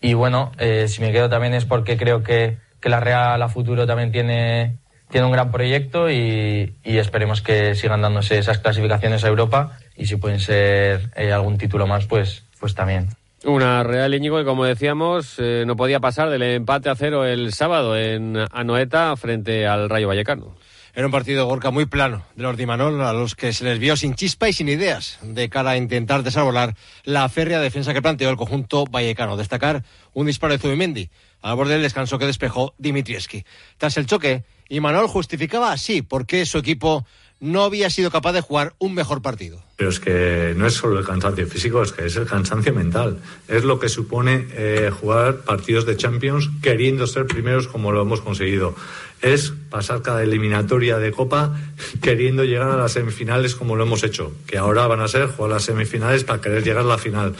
y 0.00 0.14
bueno, 0.14 0.52
eh, 0.58 0.88
si 0.88 1.02
me 1.02 1.12
quedo 1.12 1.28
también 1.28 1.52
es 1.52 1.66
porque 1.66 1.98
creo 1.98 2.22
que, 2.22 2.56
que 2.80 2.88
la 2.88 3.00
Real 3.00 3.42
a 3.42 3.50
futuro 3.50 3.86
también 3.86 4.12
tiene, 4.12 4.78
tiene 5.10 5.26
un 5.26 5.32
gran 5.32 5.52
proyecto 5.52 6.10
y, 6.10 6.74
y 6.82 6.96
esperemos 6.96 7.42
que 7.42 7.74
sigan 7.74 8.00
dándose 8.00 8.38
esas 8.38 8.60
clasificaciones 8.60 9.24
a 9.24 9.28
Europa 9.28 9.78
y 9.94 10.06
si 10.06 10.16
pueden 10.16 10.40
ser 10.40 11.10
algún 11.30 11.58
título 11.58 11.86
más, 11.86 12.06
pues, 12.06 12.44
pues 12.64 12.74
también. 12.74 13.10
Una 13.44 13.82
Real 13.82 14.14
Íñigo 14.14 14.38
que, 14.38 14.44
como 14.46 14.64
decíamos, 14.64 15.34
eh, 15.36 15.64
no 15.66 15.76
podía 15.76 16.00
pasar 16.00 16.30
del 16.30 16.42
empate 16.42 16.88
a 16.88 16.94
cero 16.94 17.26
el 17.26 17.52
sábado 17.52 17.94
en 17.94 18.38
Anoeta 18.52 19.14
frente 19.18 19.66
al 19.66 19.90
Rayo 19.90 20.08
Vallecano. 20.08 20.56
Era 20.94 21.04
un 21.04 21.12
partido 21.12 21.44
Gorka 21.44 21.70
muy 21.70 21.84
plano 21.84 22.24
de 22.36 22.42
los 22.42 22.56
Dimanol, 22.56 23.02
a 23.02 23.12
los 23.12 23.34
que 23.34 23.52
se 23.52 23.64
les 23.64 23.78
vio 23.78 23.98
sin 23.98 24.14
chispa 24.14 24.48
y 24.48 24.54
sin 24.54 24.70
ideas 24.70 25.18
de 25.20 25.50
cara 25.50 25.72
a 25.72 25.76
intentar 25.76 26.22
desarbolar 26.22 26.74
la 27.02 27.28
férrea 27.28 27.60
defensa 27.60 27.92
que 27.92 28.00
planteó 28.00 28.30
el 28.30 28.36
conjunto 28.36 28.86
vallecano. 28.86 29.36
Destacar 29.36 29.84
un 30.14 30.24
disparo 30.24 30.54
de 30.54 30.58
Zubimendi 30.58 31.10
al 31.42 31.56
borde 31.56 31.74
del 31.74 31.82
descanso 31.82 32.18
que 32.18 32.24
despejó 32.24 32.72
Dimitrieski. 32.78 33.44
Tras 33.76 33.98
el 33.98 34.06
choque, 34.06 34.44
Imanol 34.70 35.06
justificaba 35.06 35.70
así 35.70 36.00
por 36.00 36.24
qué 36.24 36.46
su 36.46 36.56
equipo 36.56 37.04
no 37.44 37.62
había 37.62 37.90
sido 37.90 38.10
capaz 38.10 38.32
de 38.32 38.40
jugar 38.40 38.74
un 38.78 38.94
mejor 38.94 39.20
partido. 39.20 39.62
Pero 39.76 39.90
es 39.90 40.00
que 40.00 40.54
no 40.56 40.66
es 40.66 40.72
solo 40.72 40.98
el 40.98 41.04
cansancio 41.04 41.46
físico, 41.46 41.82
es 41.82 41.92
que 41.92 42.06
es 42.06 42.16
el 42.16 42.24
cansancio 42.24 42.72
mental. 42.72 43.18
Es 43.48 43.64
lo 43.64 43.78
que 43.78 43.90
supone 43.90 44.46
eh, 44.52 44.90
jugar 44.98 45.40
partidos 45.40 45.84
de 45.84 45.94
Champions 45.94 46.48
queriendo 46.62 47.06
ser 47.06 47.26
primeros 47.26 47.68
como 47.68 47.92
lo 47.92 48.00
hemos 48.00 48.22
conseguido. 48.22 48.74
Es 49.20 49.52
pasar 49.68 50.00
cada 50.00 50.22
eliminatoria 50.22 50.98
de 50.98 51.12
Copa 51.12 51.54
queriendo 52.00 52.44
llegar 52.44 52.70
a 52.70 52.76
las 52.76 52.92
semifinales 52.92 53.54
como 53.54 53.76
lo 53.76 53.84
hemos 53.84 54.04
hecho. 54.04 54.32
Que 54.46 54.56
ahora 54.56 54.86
van 54.86 55.00
a 55.00 55.08
ser 55.08 55.26
jugar 55.26 55.52
las 55.52 55.64
semifinales 55.64 56.24
para 56.24 56.40
querer 56.40 56.64
llegar 56.64 56.84
a 56.84 56.86
la 56.86 56.98
final. 56.98 57.34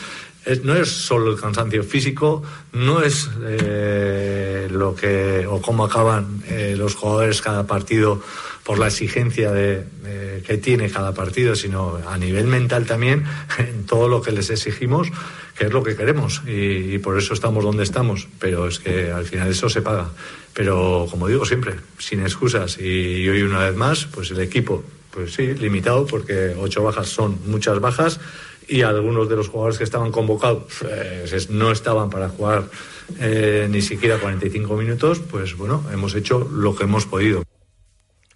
no 0.65 0.77
es 0.77 0.91
solo 0.91 1.31
el 1.31 1.41
cansancio 1.41 1.83
físico, 1.83 2.43
no 2.73 3.01
es 3.01 3.31
eh, 3.43 4.69
lo 4.71 4.95
que 4.95 5.47
o 5.49 5.63
cómo 5.63 5.87
acaban 5.87 6.43
eh, 6.47 6.75
los 6.77 6.95
jugadores 6.95 7.41
cada 7.41 7.67
partido 7.67 8.21
por 8.65 8.79
la 8.79 8.87
exigencia 8.87 9.53
de, 9.53 9.85
que 10.47 10.57
tiene 10.57 10.91
cada 10.91 11.13
partido, 11.13 11.55
sino 11.55 11.99
a 12.07 12.17
nivel 12.19 12.47
mental 12.47 12.87
también, 12.87 13.25
en 13.59 13.85
todo 13.85 14.09
lo 14.09 14.23
que 14.23 14.33
les 14.33 14.51
exigimos, 14.51 15.09
que 15.57 15.67
es 15.67 15.73
lo 15.73 15.83
que 15.83 15.95
queremos 15.97 16.43
y, 16.47 16.99
por 16.99 17.19
eso 17.19 17.35
estamos 17.35 17.63
donde 17.63 17.85
estamos. 17.85 18.27
Pero 18.39 18.67
es 18.67 18.79
que 18.79 19.13
al 19.13 19.25
final 19.25 19.49
eso 19.49 19.69
se 19.69 19.83
paga. 19.83 20.09
Pero 20.55 21.07
como 21.11 21.29
digo 21.29 21.45
siempre, 21.45 21.75
sin 21.99 22.21
excusas 22.21 22.79
y 22.79 23.29
hoy 23.29 23.43
una 23.43 23.61
vez 23.61 23.77
más, 23.77 24.07
pues 24.07 24.31
el 24.31 24.41
equipo, 24.41 24.83
pues 25.11 25.35
sí, 25.35 25.55
limitado 25.55 26.07
porque 26.07 26.55
ocho 26.59 26.83
bajas 26.83 27.09
son 27.09 27.39
muchas 27.47 27.81
bajas 27.81 28.21
y 28.67 28.83
algunos 28.83 29.29
de 29.29 29.37
los 29.37 29.49
jugadores 29.49 29.79
que 29.79 29.85
estaban 29.85 30.11
convocados 30.11 30.65
pues, 30.81 31.51
no 31.51 31.71
estaban 31.71 32.09
para 32.09 32.29
jugar 32.29 32.65
eh, 33.21 33.69
ni 33.71 33.83
siquiera 33.83 34.19
45 34.19 34.77
minutos, 34.77 35.21
pues 35.21 35.57
bueno, 35.57 35.85
hemos 35.93 36.15
hecho 36.15 36.49
lo 36.51 36.75
que 36.75 36.85
hemos 36.85 37.05
podido. 37.05 37.44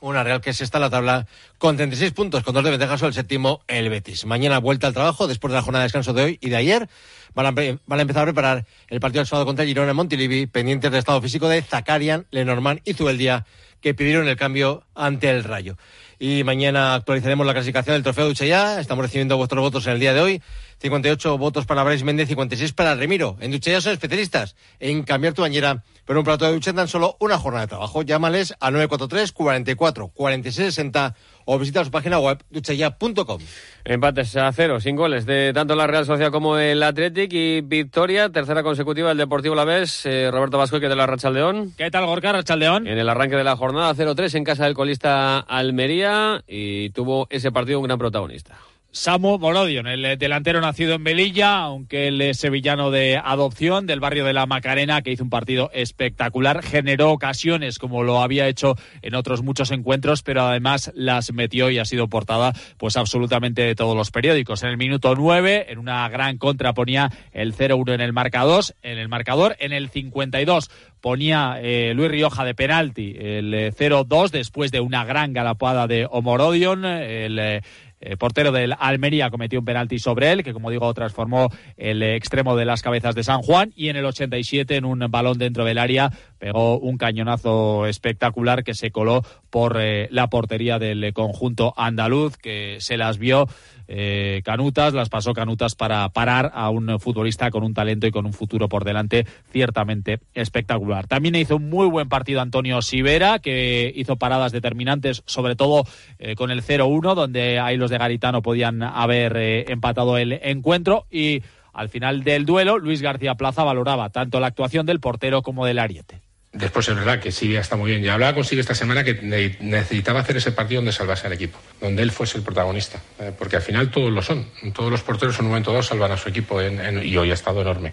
Una 0.01 0.23
Real 0.23 0.41
que 0.41 0.53
se 0.53 0.65
está 0.65 0.79
en 0.79 0.83
la 0.83 0.91
tabla 0.91 1.27
con 1.59 1.77
36 1.77 2.13
puntos, 2.13 2.45
con 2.45 2.55
dos 2.55 2.63
de 2.63 2.71
ventaja 2.71 2.97
sobre 2.97 3.09
el 3.09 3.15
séptimo, 3.15 3.63
el 3.67 3.89
Betis. 3.89 4.27
Mañana 4.27 4.59
vuelta 4.59 4.87
al 4.87 4.95
trabajo 4.95 5.27
después 5.27 5.51
de 5.51 5.57
la 5.57 5.63
jornada 5.63 5.83
de 5.83 5.87
descanso 5.87 6.13
de 6.13 6.23
hoy 6.23 6.39
y 6.41 6.51
de 6.51 6.57
ayer. 6.57 6.89
Van 7.35 7.47
a, 7.47 8.01
empezar 8.01 8.23
a 8.23 8.27
preparar 8.27 8.67
el 8.89 9.01
partido 9.01 9.21
del 9.21 9.27
sábado 9.27 9.47
contra 9.47 9.65
Girona 9.65 9.91
en 9.91 9.97
Montilivi, 9.97 10.47
pendientes 10.47 10.91
del 10.91 10.99
estado 10.99 11.21
físico 11.21 11.49
de 11.49 11.63
Zakarian, 11.63 12.27
Lenormand 12.31 12.81
y 12.85 12.95
Zubeldía, 12.95 13.45
que 13.81 13.95
pidieron 13.95 14.29
el 14.29 14.37
cambio 14.37 14.85
ante 14.95 15.31
el 15.31 15.45
Rayo. 15.45 15.77
Y 16.21 16.43
mañana 16.43 16.95
actualizaremos 16.95 17.47
la 17.47 17.53
clasificación 17.53 17.95
del 17.95 18.03
trofeo 18.03 18.27
Duchaya. 18.27 18.81
Estamos 18.81 19.05
recibiendo 19.05 19.37
vuestros 19.37 19.63
votos 19.63 19.87
en 19.87 19.95
el 19.95 20.01
día 20.01 20.15
de 20.15 20.21
hoy. 20.21 20.43
58 20.81 21.39
votos 21.39 21.65
para 21.67 21.85
Brais 21.85 22.03
Méndez, 22.03 22.29
56 22.29 22.73
para 22.73 22.95
Remiro. 22.97 23.37
En 23.41 23.53
Duchaya 23.53 23.81
son 23.81 23.93
especialistas 23.93 24.57
en 24.81 25.05
cambiar 25.05 25.35
tu 25.35 25.43
bañera 25.43 25.85
pero 26.09 26.21
un 26.21 26.25
plato 26.25 26.47
de 26.47 26.55
ducha 26.55 26.71
en 26.71 26.77
tan 26.77 26.89
solo 26.89 27.19
una 27.21 27.39
jornada 27.39 27.67
de 27.67 27.69
trabajo. 27.69 28.01
Llámales 28.01 28.55
al 28.61 28.73
943 28.73 29.31
44 29.31 30.09
46 30.09 30.75
60 30.75 31.15
o 31.45 31.59
visita 31.59 31.85
su 31.85 31.91
página 31.91 32.19
web 32.19 32.43
duchaya.com. 32.49 33.39
Empates 33.85 34.35
a 34.37 34.51
cero, 34.53 34.81
sin 34.81 34.97
goles 34.97 35.27
de 35.27 35.53
tanto 35.53 35.77
la 35.77 35.87
Real 35.87 36.07
Sociedad 36.07 36.33
como 36.33 36.57
el 36.57 36.83
Athletic 36.83 37.31
y 37.35 37.61
victoria, 37.61 38.31
tercera 38.31 38.63
consecutiva 38.63 39.09
del 39.09 39.19
Deportivo 39.19 39.55
La 39.55 39.65
Vez. 39.65 40.07
Eh, 40.07 40.31
Roberto 40.31 40.57
Vasco, 40.57 40.81
que 40.81 40.89
de 40.89 40.97
la 40.97 41.07
Rachaldeón. 41.07 41.75
¿Qué 41.77 41.91
tal, 41.91 42.07
Gorka, 42.07 42.33
Rachaldeón? 42.33 42.87
En 42.87 42.99
el 42.99 43.09
arranque 43.11 43.37
de 43.37 43.45
la 43.45 43.57
jornada 43.57 43.95
0-3 43.95 44.35
en 44.35 44.45
casa 44.45 44.65
del 44.65 44.73
colista 44.73 45.41
Almería 45.41 46.43
y 46.49 46.89
tuvo 46.91 47.27
ese 47.29 47.53
partido 47.53 47.81
un 47.81 47.87
gran 47.87 47.99
protagonista. 47.99 48.57
Samu 48.99 49.39
Morodion, 49.39 49.87
el 49.87 50.05
eh, 50.05 50.17
delantero 50.17 50.61
nacido 50.61 50.95
en 50.95 51.03
Melilla, 51.03 51.59
aunque 51.59 52.09
es 52.09 52.39
sevillano 52.39 52.91
de 52.91 53.17
adopción 53.17 53.87
del 53.87 54.01
barrio 54.01 54.25
de 54.25 54.33
la 54.33 54.45
Macarena, 54.47 55.03
que 55.03 55.13
hizo 55.13 55.23
un 55.23 55.31
partido 55.31 55.71
espectacular, 55.73 56.65
generó 56.65 57.13
ocasiones 57.13 57.79
como 57.79 58.03
lo 58.03 58.21
había 58.21 58.49
hecho 58.49 58.75
en 59.03 59.15
otros 59.15 59.45
muchos 59.45 59.71
encuentros, 59.71 60.25
pero 60.25 60.43
además 60.43 60.91
las 60.97 61.33
metió 61.33 61.71
y 61.71 61.79
ha 61.79 61.85
sido 61.85 62.09
portada 62.09 62.53
pues 62.77 62.97
absolutamente 62.97 63.63
de 63.63 63.77
todos 63.77 63.97
los 63.97 64.11
periódicos. 64.11 64.65
En 64.65 64.71
el 64.71 64.77
minuto 64.77 65.15
9, 65.15 65.67
en 65.69 65.79
una 65.79 66.09
gran 66.09 66.37
contra 66.37 66.75
ponía 66.75 67.13
el 67.31 67.55
0-1 67.55 67.95
en 67.95 68.01
el 68.01 68.13
marcador, 68.13 68.65
en 68.83 68.99
el 68.99 69.09
marcador, 69.09 69.55
en 69.61 69.73
el 69.73 69.91
52 69.91 70.71
ponía 71.01 71.61
eh, 71.63 71.93
Luis 71.95 72.11
Rioja 72.11 72.45
de 72.45 72.57
penalti 72.57 73.15
el 73.17 73.55
0-2 73.55 74.27
eh, 74.27 74.39
después 74.39 74.73
de 74.73 74.81
una 74.81 75.05
gran 75.05 75.33
galapada 75.33 75.87
de 75.87 76.09
Omorodion, 76.11 76.85
el 76.85 77.63
el 78.01 78.17
portero 78.17 78.53
del 78.53 78.75
Almería 78.79 79.31
cometió 79.31 79.59
un 79.59 79.65
penalti 79.65 79.99
sobre 79.99 80.33
él, 80.33 80.45
que 80.45 80.53
como 80.53 80.71
digo 80.71 80.93
transformó 80.95 81.49
el 81.77 82.03
extremo 82.03 82.57
de 82.57 82.65
las 82.65 82.83
cabezas 82.83 83.15
de 83.15 83.25
San 83.25 83.43
Juan 83.43 83.73
y 83.77 83.89
en 83.89 83.97
el 83.97 84.05
87 84.05 84.77
en 84.77 84.85
un 84.85 85.07
balón 85.11 85.39
dentro 85.39 85.65
del 85.65 85.79
área 85.79 86.11
pegó 86.39 86.79
un 86.79 86.97
cañonazo 86.97 87.87
espectacular 87.87 88.65
que 88.65 88.75
se 88.75 88.91
coló 88.91 89.25
por 89.51 89.79
eh, 89.81 90.09
la 90.11 90.29
portería 90.29 90.79
del 90.79 91.13
conjunto 91.13 91.75
andaluz 91.77 92.37
que 92.37 92.77
se 92.81 92.97
las 92.97 93.19
vio 93.19 93.47
eh, 93.91 94.43
canutas, 94.45 94.93
las 94.93 95.09
pasó 95.09 95.33
canutas 95.33 95.75
para 95.75 96.07
parar 96.11 96.53
a 96.55 96.69
un 96.69 97.01
futbolista 97.01 97.51
con 97.51 97.65
un 97.65 97.73
talento 97.73 98.07
y 98.07 98.11
con 98.11 98.27
un 98.27 98.35
futuro 98.35 98.69
por 98.69 98.85
delante 98.85 99.27
ciertamente 99.51 100.21
espectacular. 100.35 101.07
También 101.07 101.35
hizo 101.37 101.57
un 101.57 101.71
muy 101.71 101.87
buen 101.87 102.11
partido 102.11 102.43
Antonio 102.43 102.83
Sivera, 102.83 103.39
que 103.39 103.91
hizo 103.97 104.17
paradas 104.17 104.53
determinantes, 104.53 105.23
sobre 105.25 105.57
todo 105.57 105.85
eh, 106.19 106.35
con 106.35 106.51
el 106.51 106.63
0-1, 106.63 107.15
donde 107.15 107.59
ahí 107.59 107.79
los 107.79 107.88
de 107.91 107.99
Garitano 107.99 108.43
podían 108.43 108.83
haber 108.83 109.37
eh, 109.37 109.65
empatado 109.69 110.19
el 110.19 110.33
encuentro 110.33 111.07
y 111.11 111.43
al 111.73 111.89
final 111.89 112.25
del 112.25 112.45
duelo, 112.45 112.79
Luis 112.79 113.03
García 113.03 113.37
Plaza 113.37 113.63
valoraba 113.63 114.11
tanto 114.11 114.41
la 114.41 114.49
actuación 114.49 114.85
del 114.85 115.01
portero 115.01 115.43
como 115.43 115.65
del 115.65 115.79
ariete. 115.79 116.28
Después 116.51 116.89
es 116.89 116.97
verdad 116.97 117.21
que 117.21 117.31
sí 117.31 117.55
está 117.55 117.77
muy 117.77 117.91
bien. 117.91 118.03
Ya 118.03 118.15
hablaba 118.15 118.35
consigo 118.35 118.61
esta 118.61 118.75
semana 118.75 119.05
que 119.05 119.15
necesitaba 119.61 120.21
hacer 120.21 120.39
ese 120.39 120.51
partido 120.51 120.79
donde 120.79 120.93
salvase 120.93 121.27
al 121.27 121.35
equipo, 121.35 121.59
donde 121.79 122.03
él 122.03 122.11
fuese 122.11 122.39
el 122.39 122.43
protagonista. 122.43 122.99
Eh, 123.21 123.33
porque 123.39 123.57
al 123.57 123.63
final 123.63 123.91
todos 123.91 124.11
lo 124.11 124.23
son. 124.23 124.47
Todos 124.73 124.91
los 124.91 125.03
porteros 125.03 125.39
en 125.39 125.45
un 125.45 125.51
momento 125.51 125.73
dado 125.73 125.83
salvan 125.83 126.11
a 126.11 126.17
su 126.17 126.31
equipo 126.31 126.59
y 126.63 127.17
hoy 127.19 127.31
ha 127.31 127.35
estado 127.35 127.61
enorme. 127.61 127.93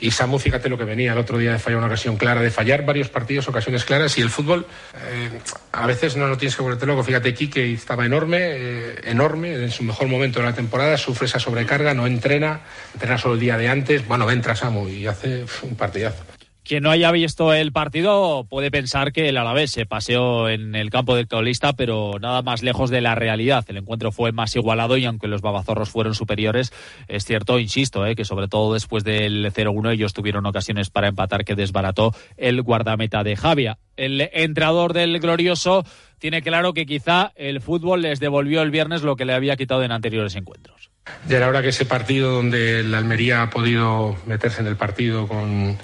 Y 0.00 0.10
Samu, 0.10 0.38
fíjate 0.38 0.68
lo 0.68 0.76
que 0.76 0.84
venía 0.84 1.12
el 1.12 1.18
otro 1.18 1.38
día 1.38 1.52
de 1.52 1.58
fallar 1.58 1.78
una 1.78 1.86
ocasión 1.86 2.18
clara, 2.18 2.42
de 2.42 2.50
fallar 2.50 2.84
varios 2.84 3.08
partidos, 3.08 3.48
ocasiones 3.48 3.86
claras. 3.86 4.18
Y 4.18 4.20
el 4.20 4.28
fútbol, 4.28 4.66
eh, 4.96 5.30
a 5.72 5.86
veces 5.86 6.14
no 6.16 6.28
lo 6.28 6.36
tienes 6.36 6.56
que 6.56 6.62
volverte 6.62 6.84
loco. 6.84 7.02
Fíjate, 7.02 7.32
Quique 7.32 7.72
estaba 7.72 8.04
enorme, 8.04 8.38
eh, 8.42 9.00
enorme, 9.04 9.54
en 9.54 9.70
su 9.70 9.82
mejor 9.82 10.08
momento 10.08 10.40
de 10.40 10.44
la 10.44 10.54
temporada, 10.54 10.98
sufre 10.98 11.26
esa 11.26 11.38
sobrecarga, 11.38 11.94
no 11.94 12.06
entrena, 12.06 12.60
entrena 12.92 13.16
solo 13.16 13.34
el 13.34 13.40
día 13.40 13.56
de 13.56 13.70
antes. 13.70 14.06
Bueno, 14.06 14.30
entra 14.30 14.54
Samu 14.54 14.88
y 14.88 15.06
hace 15.06 15.46
un 15.62 15.74
partidazo. 15.74 16.22
Quien 16.64 16.82
no 16.82 16.90
haya 16.90 17.12
visto 17.12 17.52
el 17.52 17.72
partido 17.72 18.46
puede 18.48 18.70
pensar 18.70 19.12
que 19.12 19.28
el 19.28 19.36
Alavés 19.36 19.70
se 19.70 19.84
paseó 19.84 20.48
en 20.48 20.74
el 20.74 20.88
campo 20.88 21.14
del 21.14 21.28
colista, 21.28 21.74
pero 21.74 22.12
nada 22.18 22.40
más 22.40 22.62
lejos 22.62 22.88
de 22.88 23.02
la 23.02 23.14
realidad. 23.14 23.66
El 23.68 23.76
encuentro 23.76 24.12
fue 24.12 24.32
más 24.32 24.56
igualado 24.56 24.96
y 24.96 25.04
aunque 25.04 25.28
los 25.28 25.42
babazorros 25.42 25.90
fueron 25.90 26.14
superiores, 26.14 26.72
es 27.06 27.26
cierto, 27.26 27.58
insisto, 27.58 28.06
eh, 28.06 28.16
que 28.16 28.24
sobre 28.24 28.48
todo 28.48 28.72
después 28.72 29.04
del 29.04 29.52
0-1 29.52 29.92
ellos 29.92 30.14
tuvieron 30.14 30.46
ocasiones 30.46 30.88
para 30.88 31.08
empatar 31.08 31.44
que 31.44 31.54
desbarató 31.54 32.14
el 32.38 32.62
guardameta 32.62 33.22
de 33.24 33.36
Javia. 33.36 33.76
El 33.98 34.30
entrador 34.32 34.94
del 34.94 35.20
glorioso 35.20 35.84
tiene 36.18 36.40
claro 36.40 36.72
que 36.72 36.86
quizá 36.86 37.32
el 37.36 37.60
fútbol 37.60 38.00
les 38.00 38.20
devolvió 38.20 38.62
el 38.62 38.70
viernes 38.70 39.02
lo 39.02 39.16
que 39.16 39.26
le 39.26 39.34
había 39.34 39.56
quitado 39.56 39.82
en 39.82 39.92
anteriores 39.92 40.34
encuentros. 40.34 40.90
Ya 41.28 41.36
era 41.36 41.48
hora 41.48 41.60
que 41.60 41.68
ese 41.68 41.84
partido 41.84 42.32
donde 42.32 42.80
el 42.80 42.94
Almería 42.94 43.42
ha 43.42 43.50
podido 43.50 44.16
meterse 44.24 44.62
en 44.62 44.68
el 44.68 44.76
partido 44.76 45.28
con 45.28 45.76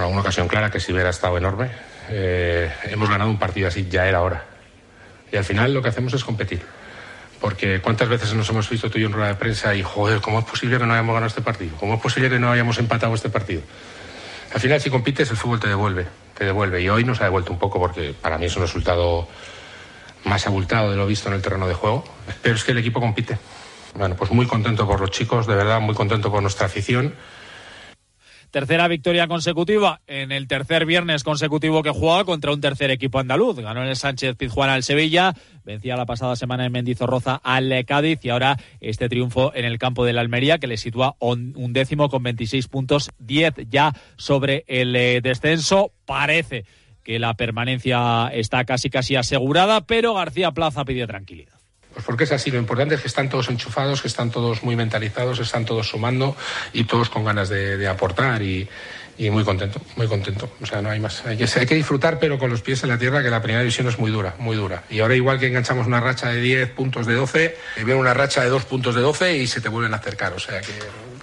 con 0.00 0.06
alguna 0.06 0.22
ocasión 0.22 0.48
clara 0.48 0.70
que 0.70 0.80
si 0.80 0.92
hubiera 0.92 1.10
estado 1.10 1.36
enorme. 1.36 1.70
Eh, 2.08 2.72
hemos 2.84 3.10
ganado 3.10 3.28
un 3.28 3.38
partido 3.38 3.68
así, 3.68 3.86
ya 3.90 4.08
era 4.08 4.22
hora. 4.22 4.46
Y 5.30 5.36
al 5.36 5.44
final 5.44 5.74
lo 5.74 5.82
que 5.82 5.90
hacemos 5.90 6.14
es 6.14 6.24
competir. 6.24 6.62
Porque 7.38 7.82
cuántas 7.82 8.08
veces 8.08 8.32
nos 8.32 8.48
hemos 8.48 8.68
visto 8.70 8.90
tú 8.90 8.96
y 8.96 9.02
yo 9.02 9.08
en 9.08 9.12
rueda 9.12 9.28
de 9.28 9.34
prensa 9.34 9.74
y, 9.74 9.82
joder, 9.82 10.22
¿cómo 10.22 10.38
es 10.38 10.46
posible 10.46 10.78
que 10.78 10.86
no 10.86 10.94
hayamos 10.94 11.12
ganado 11.12 11.28
este 11.28 11.42
partido? 11.42 11.76
¿Cómo 11.78 11.96
es 11.96 12.00
posible 12.00 12.30
que 12.30 12.38
no 12.38 12.50
hayamos 12.50 12.78
empatado 12.78 13.14
este 13.14 13.28
partido? 13.28 13.60
Al 14.54 14.60
final, 14.60 14.80
si 14.80 14.88
compites, 14.88 15.30
el 15.30 15.36
fútbol 15.36 15.60
te 15.60 15.68
devuelve, 15.68 16.06
te 16.36 16.46
devuelve. 16.46 16.80
Y 16.80 16.88
hoy 16.88 17.04
nos 17.04 17.20
ha 17.20 17.24
devuelto 17.24 17.52
un 17.52 17.58
poco 17.58 17.78
porque 17.78 18.14
para 18.18 18.38
mí 18.38 18.46
es 18.46 18.56
un 18.56 18.62
resultado 18.62 19.28
más 20.24 20.46
abultado 20.46 20.90
de 20.90 20.96
lo 20.96 21.06
visto 21.06 21.28
en 21.28 21.34
el 21.34 21.42
terreno 21.42 21.68
de 21.68 21.74
juego. 21.74 22.04
Pero 22.40 22.54
es 22.54 22.64
que 22.64 22.72
el 22.72 22.78
equipo 22.78 23.00
compite. 23.00 23.36
Bueno, 23.94 24.16
pues 24.16 24.30
muy 24.30 24.46
contento 24.46 24.86
por 24.86 24.98
los 24.98 25.10
chicos, 25.10 25.46
de 25.46 25.54
verdad, 25.54 25.78
muy 25.78 25.94
contento 25.94 26.30
por 26.30 26.40
nuestra 26.40 26.66
afición. 26.66 27.14
Tercera 28.50 28.88
victoria 28.88 29.28
consecutiva 29.28 30.00
en 30.08 30.32
el 30.32 30.48
tercer 30.48 30.84
viernes 30.84 31.22
consecutivo 31.22 31.84
que 31.84 31.90
jugaba 31.90 32.24
contra 32.24 32.52
un 32.52 32.60
tercer 32.60 32.90
equipo 32.90 33.20
andaluz. 33.20 33.56
Ganó 33.60 33.82
en 33.82 33.88
el 33.88 33.96
Sánchez 33.96 34.34
Pizjuán 34.36 34.70
al 34.70 34.82
Sevilla, 34.82 35.34
vencía 35.64 35.96
la 35.96 36.04
pasada 36.04 36.34
semana 36.34 36.66
en 36.66 36.72
Mendizorroza 36.72 37.40
al 37.44 37.84
Cádiz 37.84 38.18
y 38.24 38.30
ahora 38.30 38.56
este 38.80 39.08
triunfo 39.08 39.52
en 39.54 39.64
el 39.64 39.78
campo 39.78 40.04
de 40.04 40.12
la 40.12 40.20
Almería 40.20 40.58
que 40.58 40.66
le 40.66 40.78
sitúa 40.78 41.14
un 41.20 41.72
décimo 41.72 42.08
con 42.08 42.24
26 42.24 42.66
puntos, 42.66 43.10
10 43.20 43.54
ya 43.70 43.94
sobre 44.16 44.64
el 44.66 44.96
eh, 44.96 45.20
descenso. 45.22 45.92
Parece 46.04 46.64
que 47.04 47.20
la 47.20 47.34
permanencia 47.34 48.30
está 48.32 48.64
casi 48.64 48.90
casi 48.90 49.14
asegurada, 49.14 49.82
pero 49.82 50.14
García 50.14 50.50
Plaza 50.50 50.84
pide 50.84 51.06
tranquilidad. 51.06 51.59
Pues 51.92 52.04
porque 52.04 52.24
es 52.24 52.32
así, 52.32 52.50
lo 52.50 52.58
importante 52.58 52.94
es 52.94 53.00
que 53.00 53.08
están 53.08 53.28
todos 53.28 53.48
enchufados, 53.48 54.02
que 54.02 54.08
están 54.08 54.30
todos 54.30 54.62
muy 54.62 54.76
mentalizados, 54.76 55.40
están 55.40 55.64
todos 55.64 55.88
sumando 55.88 56.36
y 56.72 56.84
todos 56.84 57.10
con 57.10 57.24
ganas 57.24 57.48
de, 57.48 57.88
aportar 57.88 58.42
y, 58.42 58.68
muy 59.30 59.44
contento, 59.44 59.80
muy 59.96 60.06
contento. 60.06 60.50
O 60.62 60.66
sea, 60.66 60.80
no 60.80 60.88
hay 60.88 61.00
más. 61.00 61.26
Hay 61.26 61.36
que, 61.36 61.66
que, 61.66 61.74
disfrutar, 61.74 62.18
pero 62.18 62.38
con 62.38 62.48
los 62.48 62.62
pies 62.62 62.82
en 62.84 62.88
la 62.88 62.96
tierra, 62.96 63.22
que 63.22 63.28
la 63.28 63.42
primera 63.42 63.60
división 63.60 63.86
es 63.88 63.98
muy 63.98 64.10
dura, 64.10 64.34
muy 64.38 64.56
dura. 64.56 64.84
Y 64.88 65.00
ahora 65.00 65.14
igual 65.14 65.38
que 65.38 65.48
enganchamos 65.48 65.86
una 65.86 66.00
racha 66.00 66.28
de 66.28 66.40
10 66.40 66.70
puntos 66.70 67.06
de 67.06 67.14
12, 67.14 67.44
eh, 67.44 67.56
viene 67.84 67.96
una 67.96 68.14
racha 68.14 68.42
de 68.42 68.48
2 68.48 68.64
puntos 68.64 68.94
de 68.94 69.02
12 69.02 69.36
y 69.36 69.46
se 69.46 69.60
te 69.60 69.68
vuelven 69.68 69.92
a 69.92 69.98
acercar. 69.98 70.32
O 70.32 70.38
sea, 70.38 70.60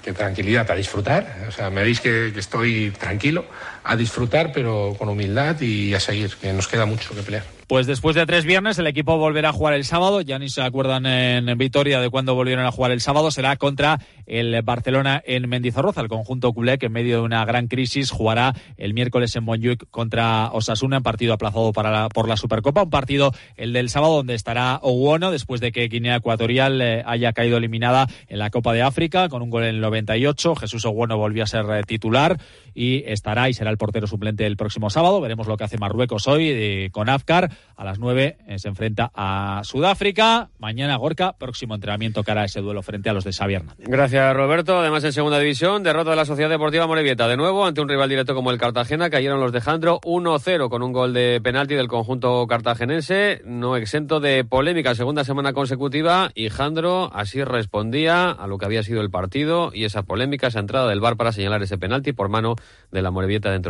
que, 0.03 0.13
tranquilidad, 0.13 0.69
a 0.69 0.75
disfrutar. 0.75 1.45
O 1.47 1.51
sea, 1.51 1.69
me 1.69 1.81
veis 1.81 1.99
que, 1.99 2.31
que 2.33 2.39
estoy 2.39 2.91
tranquilo, 2.91 3.45
a 3.87 3.95
disfrutar, 3.95 4.51
pero 4.53 4.95
con 4.97 5.09
humildad 5.09 5.59
y 5.61 5.93
a 5.93 5.99
seguir, 5.99 6.31
que 6.41 6.51
nos 6.53 6.67
queda 6.67 6.85
mucho 6.85 7.15
que 7.15 7.21
pelear. 7.21 7.57
Pues 7.67 7.85
después 7.85 8.15
de 8.15 8.25
tres 8.25 8.45
viernes, 8.45 8.79
el 8.79 8.87
equipo 8.87 9.17
volverá 9.17 9.49
a 9.49 9.51
jugar 9.51 9.73
el 9.73 9.83
sábado. 9.83 10.21
Ya 10.21 10.39
ni 10.39 10.47
se 10.47 10.61
acuerdan 10.61 11.05
en 11.05 11.57
Vitoria 11.57 11.99
de 11.99 12.09
cuándo 12.09 12.33
volvieron 12.33 12.65
a 12.65 12.71
jugar 12.71 12.91
el 12.91 13.01
sábado. 13.01 13.29
Será 13.29 13.57
contra 13.57 13.99
el 14.25 14.61
Barcelona 14.61 15.21
en 15.25 15.49
Mendizorroza. 15.49 15.99
El 15.99 16.07
conjunto 16.07 16.53
culé, 16.53 16.77
que 16.77 16.85
en 16.85 16.93
medio 16.93 17.17
de 17.17 17.23
una 17.23 17.43
gran 17.43 17.67
crisis, 17.67 18.09
jugará 18.09 18.53
el 18.77 18.93
miércoles 18.93 19.35
en 19.35 19.43
Montjuic 19.43 19.89
contra 19.91 20.49
Osasuna, 20.53 20.97
en 20.97 21.03
partido 21.03 21.33
aplazado 21.33 21.73
para 21.73 22.07
por 22.07 22.29
la 22.29 22.37
Supercopa. 22.37 22.83
Un 22.83 22.89
partido, 22.89 23.33
el 23.57 23.73
del 23.73 23.89
sábado, 23.89 24.15
donde 24.15 24.35
estará 24.35 24.79
Oguono, 24.81 25.29
después 25.29 25.59
de 25.59 25.73
que 25.73 25.89
Guinea 25.89 26.15
Ecuatorial 26.15 26.81
eh, 26.81 27.03
haya 27.05 27.33
caído 27.33 27.57
eliminada 27.57 28.07
en 28.29 28.39
la 28.39 28.49
Copa 28.49 28.71
de 28.71 28.81
África 28.81 29.27
con 29.27 29.41
un 29.41 29.49
gol 29.49 29.63
en 29.63 29.75
el 29.75 29.81
98. 29.81 30.55
Jesús 30.55 30.85
Oguono 30.85 31.17
volvió 31.17 31.43
a 31.43 31.47
ser 31.47 31.65
eh, 31.69 31.83
titular 31.85 32.39
y 32.73 33.03
estará 33.07 33.49
y 33.49 33.53
será 33.53 33.71
el 33.71 33.76
portero 33.77 34.07
suplente 34.07 34.45
el 34.45 34.57
próximo 34.57 34.89
sábado. 34.89 35.21
Veremos 35.21 35.47
lo 35.47 35.57
que 35.57 35.63
hace 35.63 35.77
Marruecos 35.77 36.27
hoy 36.27 36.49
eh, 36.49 36.89
con 36.91 37.09
Afkar 37.09 37.51
A 37.75 37.85
las 37.85 37.99
9 37.99 38.37
eh, 38.47 38.59
se 38.59 38.67
enfrenta 38.67 39.11
a 39.13 39.61
Sudáfrica. 39.63 40.49
Mañana 40.59 40.95
Gorka, 40.97 41.33
próximo 41.33 41.75
entrenamiento 41.75 42.23
cara 42.23 42.41
a 42.41 42.45
ese 42.45 42.61
duelo 42.61 42.81
frente 42.81 43.09
a 43.09 43.13
los 43.13 43.23
de 43.23 43.33
Xavi 43.33 43.55
Hernández. 43.55 43.87
Gracias, 43.87 44.35
Roberto. 44.35 44.79
Además, 44.79 45.03
en 45.03 45.13
segunda 45.13 45.39
división, 45.39 45.83
derrota 45.83 46.11
de 46.11 46.15
la 46.15 46.25
Sociedad 46.25 46.49
Deportiva 46.49 46.87
Morevieta. 46.87 47.27
De 47.27 47.37
nuevo, 47.37 47.65
ante 47.65 47.81
un 47.81 47.89
rival 47.89 48.09
directo 48.09 48.35
como 48.35 48.51
el 48.51 48.57
Cartagena, 48.57 49.09
cayeron 49.09 49.39
los 49.39 49.51
de 49.51 49.61
Jandro 49.61 49.99
1-0 50.01 50.69
con 50.69 50.83
un 50.83 50.91
gol 50.91 51.13
de 51.13 51.39
penalti 51.43 51.75
del 51.75 51.87
conjunto 51.87 52.45
cartagenense, 52.47 53.41
no 53.45 53.75
exento 53.75 54.19
de 54.19 54.43
polémica, 54.43 54.95
segunda 54.95 55.23
semana 55.23 55.53
consecutiva, 55.53 56.31
y 56.35 56.49
Jandro 56.49 57.11
así 57.13 57.43
respondía 57.43 58.31
a 58.31 58.47
lo 58.47 58.57
que 58.57 58.65
había 58.65 58.83
sido 58.83 59.01
el 59.01 59.09
partido 59.09 59.71
y 59.73 59.85
esa 59.85 60.03
polémica, 60.03 60.47
esa 60.47 60.59
entrada 60.59 60.87
del 60.89 60.99
bar 60.99 61.17
para 61.17 61.31
señalar 61.31 61.61
ese 61.63 61.77
penalti 61.77 62.13
por 62.13 62.29
mano 62.29 62.55
de 62.91 63.01
la 63.01 63.11
Morevieta 63.11 63.51
dentro 63.51 63.66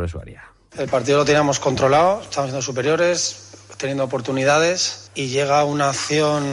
El 0.77 0.89
partido 0.89 1.19
lo 1.19 1.25
teníamos 1.25 1.59
controlado, 1.59 2.21
estamos 2.21 2.49
siendo 2.49 2.61
superiores, 2.61 3.51
teniendo 3.77 4.03
oportunidades 4.03 5.09
y 5.15 5.27
llega 5.27 5.63
una 5.63 5.89
acción 5.89 6.43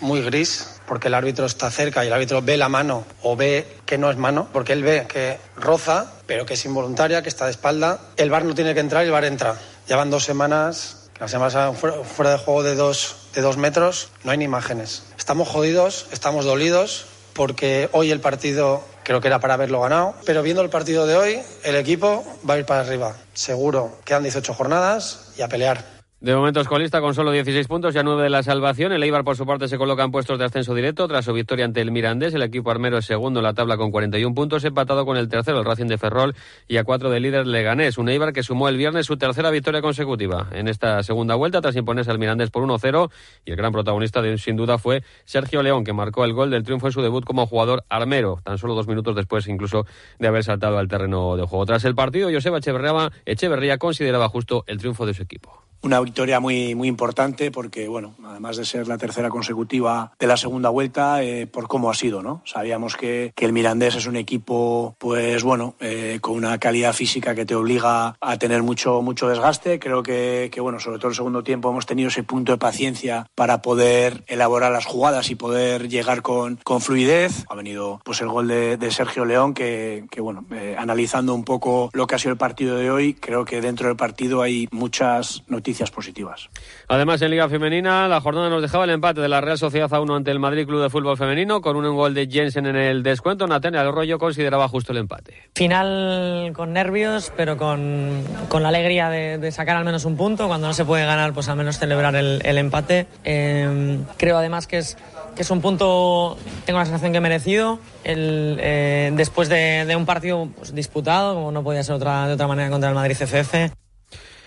muy 0.00 0.20
gris 0.22 0.80
porque 0.86 1.08
el 1.08 1.14
árbitro 1.14 1.46
está 1.46 1.70
cerca 1.70 2.04
y 2.04 2.08
el 2.08 2.12
árbitro 2.12 2.42
ve 2.42 2.56
la 2.56 2.68
mano 2.68 3.04
o 3.22 3.36
ve 3.36 3.66
que 3.86 3.98
no 3.98 4.10
es 4.10 4.16
mano, 4.16 4.48
porque 4.52 4.72
él 4.72 4.82
ve 4.82 5.06
que 5.08 5.38
roza, 5.56 6.12
pero 6.26 6.44
que 6.44 6.54
es 6.54 6.64
involuntaria, 6.64 7.22
que 7.22 7.28
está 7.28 7.46
de 7.46 7.52
espalda. 7.52 8.00
El 8.16 8.30
bar 8.30 8.44
no 8.44 8.54
tiene 8.54 8.74
que 8.74 8.80
entrar 8.80 9.04
y 9.04 9.06
el 9.06 9.12
bar 9.12 9.24
entra. 9.24 9.56
Ya 9.88 9.96
van 9.96 10.10
dos 10.10 10.24
semanas, 10.24 11.10
las 11.18 11.30
semanas 11.30 11.56
fuera 11.78 12.32
de 12.32 12.38
juego 12.38 12.62
de 12.62 12.74
dos, 12.74 13.28
de 13.34 13.40
dos 13.40 13.56
metros, 13.56 14.10
no 14.24 14.32
hay 14.32 14.38
ni 14.38 14.44
imágenes. 14.44 15.04
Estamos 15.16 15.48
jodidos, 15.48 16.08
estamos 16.12 16.44
dolidos, 16.44 17.06
porque 17.32 17.88
hoy 17.92 18.10
el 18.10 18.20
partido 18.20 18.84
creo 19.04 19.20
que 19.20 19.28
era 19.28 19.40
para 19.40 19.54
haberlo 19.54 19.80
ganado, 19.80 20.14
pero 20.24 20.42
viendo 20.42 20.62
el 20.62 20.70
partido 20.70 21.06
de 21.06 21.16
hoy, 21.16 21.42
el 21.64 21.76
equipo 21.76 22.24
va 22.48 22.54
a 22.54 22.58
ir 22.58 22.66
para 22.66 22.80
arriba. 22.80 23.14
Seguro, 23.34 23.98
quedan 24.04 24.22
18 24.22 24.54
jornadas 24.54 25.32
y 25.36 25.42
a 25.42 25.48
pelear. 25.48 26.01
De 26.22 26.36
momento 26.36 26.60
es 26.60 26.68
colista 26.68 27.00
con 27.00 27.16
solo 27.16 27.32
16 27.32 27.66
puntos, 27.66 27.94
ya 27.94 28.04
9 28.04 28.22
de 28.22 28.30
la 28.30 28.44
salvación. 28.44 28.92
El 28.92 29.02
Eibar, 29.02 29.24
por 29.24 29.36
su 29.36 29.44
parte, 29.44 29.66
se 29.66 29.76
coloca 29.76 30.04
en 30.04 30.12
puestos 30.12 30.38
de 30.38 30.44
ascenso 30.44 30.72
directo 30.72 31.08
tras 31.08 31.24
su 31.24 31.32
victoria 31.32 31.64
ante 31.64 31.80
el 31.80 31.90
Mirandés. 31.90 32.32
El 32.32 32.42
equipo 32.42 32.70
armero 32.70 32.98
es 32.98 33.06
segundo 33.06 33.40
en 33.40 33.44
la 33.44 33.54
tabla 33.54 33.76
con 33.76 33.90
41 33.90 34.32
puntos, 34.32 34.62
empatado 34.62 35.04
con 35.04 35.16
el 35.16 35.28
tercero, 35.28 35.58
el 35.58 35.64
Racing 35.64 35.86
de 35.86 35.98
Ferrol, 35.98 36.36
y 36.68 36.76
a 36.76 36.84
cuatro 36.84 37.10
de 37.10 37.18
líder 37.18 37.48
Leganés. 37.48 37.98
Un 37.98 38.08
Eibar 38.08 38.32
que 38.32 38.44
sumó 38.44 38.68
el 38.68 38.76
viernes 38.76 39.06
su 39.06 39.16
tercera 39.16 39.50
victoria 39.50 39.82
consecutiva 39.82 40.46
en 40.52 40.68
esta 40.68 41.02
segunda 41.02 41.34
vuelta 41.34 41.60
tras 41.60 41.74
imponerse 41.74 42.12
al 42.12 42.20
Mirandés 42.20 42.50
por 42.50 42.62
1-0. 42.62 43.10
Y 43.44 43.50
el 43.50 43.56
gran 43.56 43.72
protagonista, 43.72 44.22
de, 44.22 44.38
sin 44.38 44.54
duda, 44.54 44.78
fue 44.78 45.02
Sergio 45.24 45.60
León, 45.64 45.82
que 45.82 45.92
marcó 45.92 46.24
el 46.24 46.34
gol 46.34 46.52
del 46.52 46.62
triunfo 46.62 46.86
en 46.86 46.92
su 46.92 47.02
debut 47.02 47.24
como 47.24 47.48
jugador 47.48 47.82
armero, 47.88 48.38
tan 48.44 48.58
solo 48.58 48.76
dos 48.76 48.86
minutos 48.86 49.16
después 49.16 49.48
incluso 49.48 49.86
de 50.20 50.28
haber 50.28 50.44
saltado 50.44 50.78
al 50.78 50.86
terreno 50.86 51.36
de 51.36 51.42
juego. 51.42 51.66
Tras 51.66 51.84
el 51.84 51.96
partido, 51.96 52.30
Joseba 52.32 52.58
Echeverría, 52.58 53.10
Echeverría 53.26 53.78
consideraba 53.78 54.28
justo 54.28 54.62
el 54.68 54.78
triunfo 54.78 55.04
de 55.04 55.14
su 55.14 55.24
equipo 55.24 55.64
una 55.82 56.00
victoria 56.00 56.40
muy, 56.40 56.74
muy 56.74 56.88
importante 56.88 57.50
porque, 57.50 57.88
bueno, 57.88 58.14
además 58.24 58.56
de 58.56 58.64
ser 58.64 58.86
la 58.86 58.98
tercera 58.98 59.28
consecutiva 59.28 60.12
de 60.18 60.26
la 60.26 60.36
segunda 60.36 60.68
vuelta, 60.68 61.22
eh, 61.22 61.46
por 61.46 61.66
cómo 61.66 61.90
ha 61.90 61.94
sido, 61.94 62.22
¿no? 62.22 62.42
Sabíamos 62.44 62.96
que, 62.96 63.32
que 63.34 63.44
el 63.44 63.52
Mirandés 63.52 63.96
es 63.96 64.06
un 64.06 64.16
equipo, 64.16 64.94
pues 64.98 65.42
bueno, 65.42 65.74
eh, 65.80 66.18
con 66.20 66.34
una 66.34 66.58
calidad 66.58 66.92
física 66.92 67.34
que 67.34 67.44
te 67.44 67.56
obliga 67.56 68.16
a 68.20 68.38
tener 68.38 68.62
mucho, 68.62 69.02
mucho 69.02 69.28
desgaste. 69.28 69.80
Creo 69.80 70.02
que, 70.02 70.50
que, 70.52 70.60
bueno, 70.60 70.78
sobre 70.78 70.98
todo 70.98 71.08
el 71.08 71.16
segundo 71.16 71.42
tiempo 71.42 71.70
hemos 71.70 71.86
tenido 71.86 72.08
ese 72.08 72.22
punto 72.22 72.52
de 72.52 72.58
paciencia 72.58 73.26
para 73.34 73.60
poder 73.60 74.22
elaborar 74.28 74.70
las 74.70 74.86
jugadas 74.86 75.30
y 75.30 75.34
poder 75.34 75.88
llegar 75.88 76.22
con, 76.22 76.60
con 76.62 76.80
fluidez. 76.80 77.44
Ha 77.48 77.56
venido, 77.56 78.00
pues, 78.04 78.20
el 78.20 78.28
gol 78.28 78.46
de, 78.46 78.76
de 78.76 78.90
Sergio 78.92 79.24
León 79.24 79.52
que, 79.52 80.04
que 80.10 80.20
bueno, 80.20 80.44
eh, 80.52 80.76
analizando 80.78 81.34
un 81.34 81.44
poco 81.44 81.90
lo 81.92 82.06
que 82.06 82.14
ha 82.14 82.18
sido 82.18 82.32
el 82.32 82.38
partido 82.38 82.76
de 82.76 82.90
hoy, 82.90 83.14
creo 83.14 83.44
que 83.44 83.60
dentro 83.60 83.88
del 83.88 83.96
partido 83.96 84.42
hay 84.42 84.68
muchas 84.70 85.42
noticias 85.48 85.71
positivas. 85.90 86.48
Además, 86.88 87.22
en 87.22 87.30
Liga 87.30 87.48
Femenina, 87.48 88.08
la 88.08 88.20
jornada 88.20 88.48
nos 88.48 88.62
dejaba 88.62 88.84
el 88.84 88.90
empate 88.90 89.20
de 89.20 89.28
la 89.28 89.40
Real 89.40 89.58
Sociedad 89.58 89.92
a 89.92 90.00
1 90.00 90.16
ante 90.16 90.30
el 90.30 90.38
Madrid 90.38 90.66
Club 90.66 90.82
de 90.82 90.90
Fútbol 90.90 91.16
Femenino, 91.16 91.60
con 91.60 91.76
un 91.76 91.96
gol 91.96 92.14
de 92.14 92.26
Jensen 92.26 92.66
en 92.66 92.76
el 92.76 93.02
descuento. 93.02 93.46
Natalia 93.46 93.80
Arroyo 93.80 94.18
consideraba 94.18 94.68
justo 94.68 94.92
el 94.92 94.98
empate. 94.98 95.50
Final 95.54 96.52
con 96.54 96.72
nervios, 96.72 97.32
pero 97.36 97.56
con, 97.56 98.22
con 98.48 98.62
la 98.62 98.68
alegría 98.68 99.08
de, 99.08 99.52
sacar 99.52 99.76
al 99.76 99.84
menos 99.84 100.04
un 100.04 100.16
punto. 100.16 100.48
Cuando 100.48 100.66
no 100.66 100.74
se 100.74 100.84
puede 100.84 101.04
ganar, 101.04 101.32
pues 101.32 101.48
al 101.48 101.56
menos 101.56 101.78
celebrar 101.78 102.14
el, 102.14 102.58
empate. 102.58 103.06
Eh, 103.24 103.98
creo 104.16 104.38
además 104.38 104.66
que 104.66 104.78
es 104.78 104.96
que 105.34 105.42
es 105.42 105.50
un 105.50 105.60
punto, 105.60 106.36
tengo 106.66 106.78
la 106.78 106.84
sensación 106.84 107.12
que 107.12 107.18
he 107.18 107.20
merecido, 107.22 107.78
el, 108.04 108.58
eh, 108.60 109.12
después 109.14 109.48
de, 109.48 109.84
de, 109.86 109.96
un 109.96 110.04
partido 110.04 110.48
pues, 110.56 110.74
disputado, 110.74 111.34
como 111.34 111.52
no 111.52 111.62
podía 111.62 111.82
ser 111.82 111.94
otra, 111.94 112.26
de 112.26 112.34
otra 112.34 112.46
manera 112.46 112.70
contra 112.70 112.90
el 112.90 112.94
Madrid 112.94 113.16
CFF. 113.18 113.72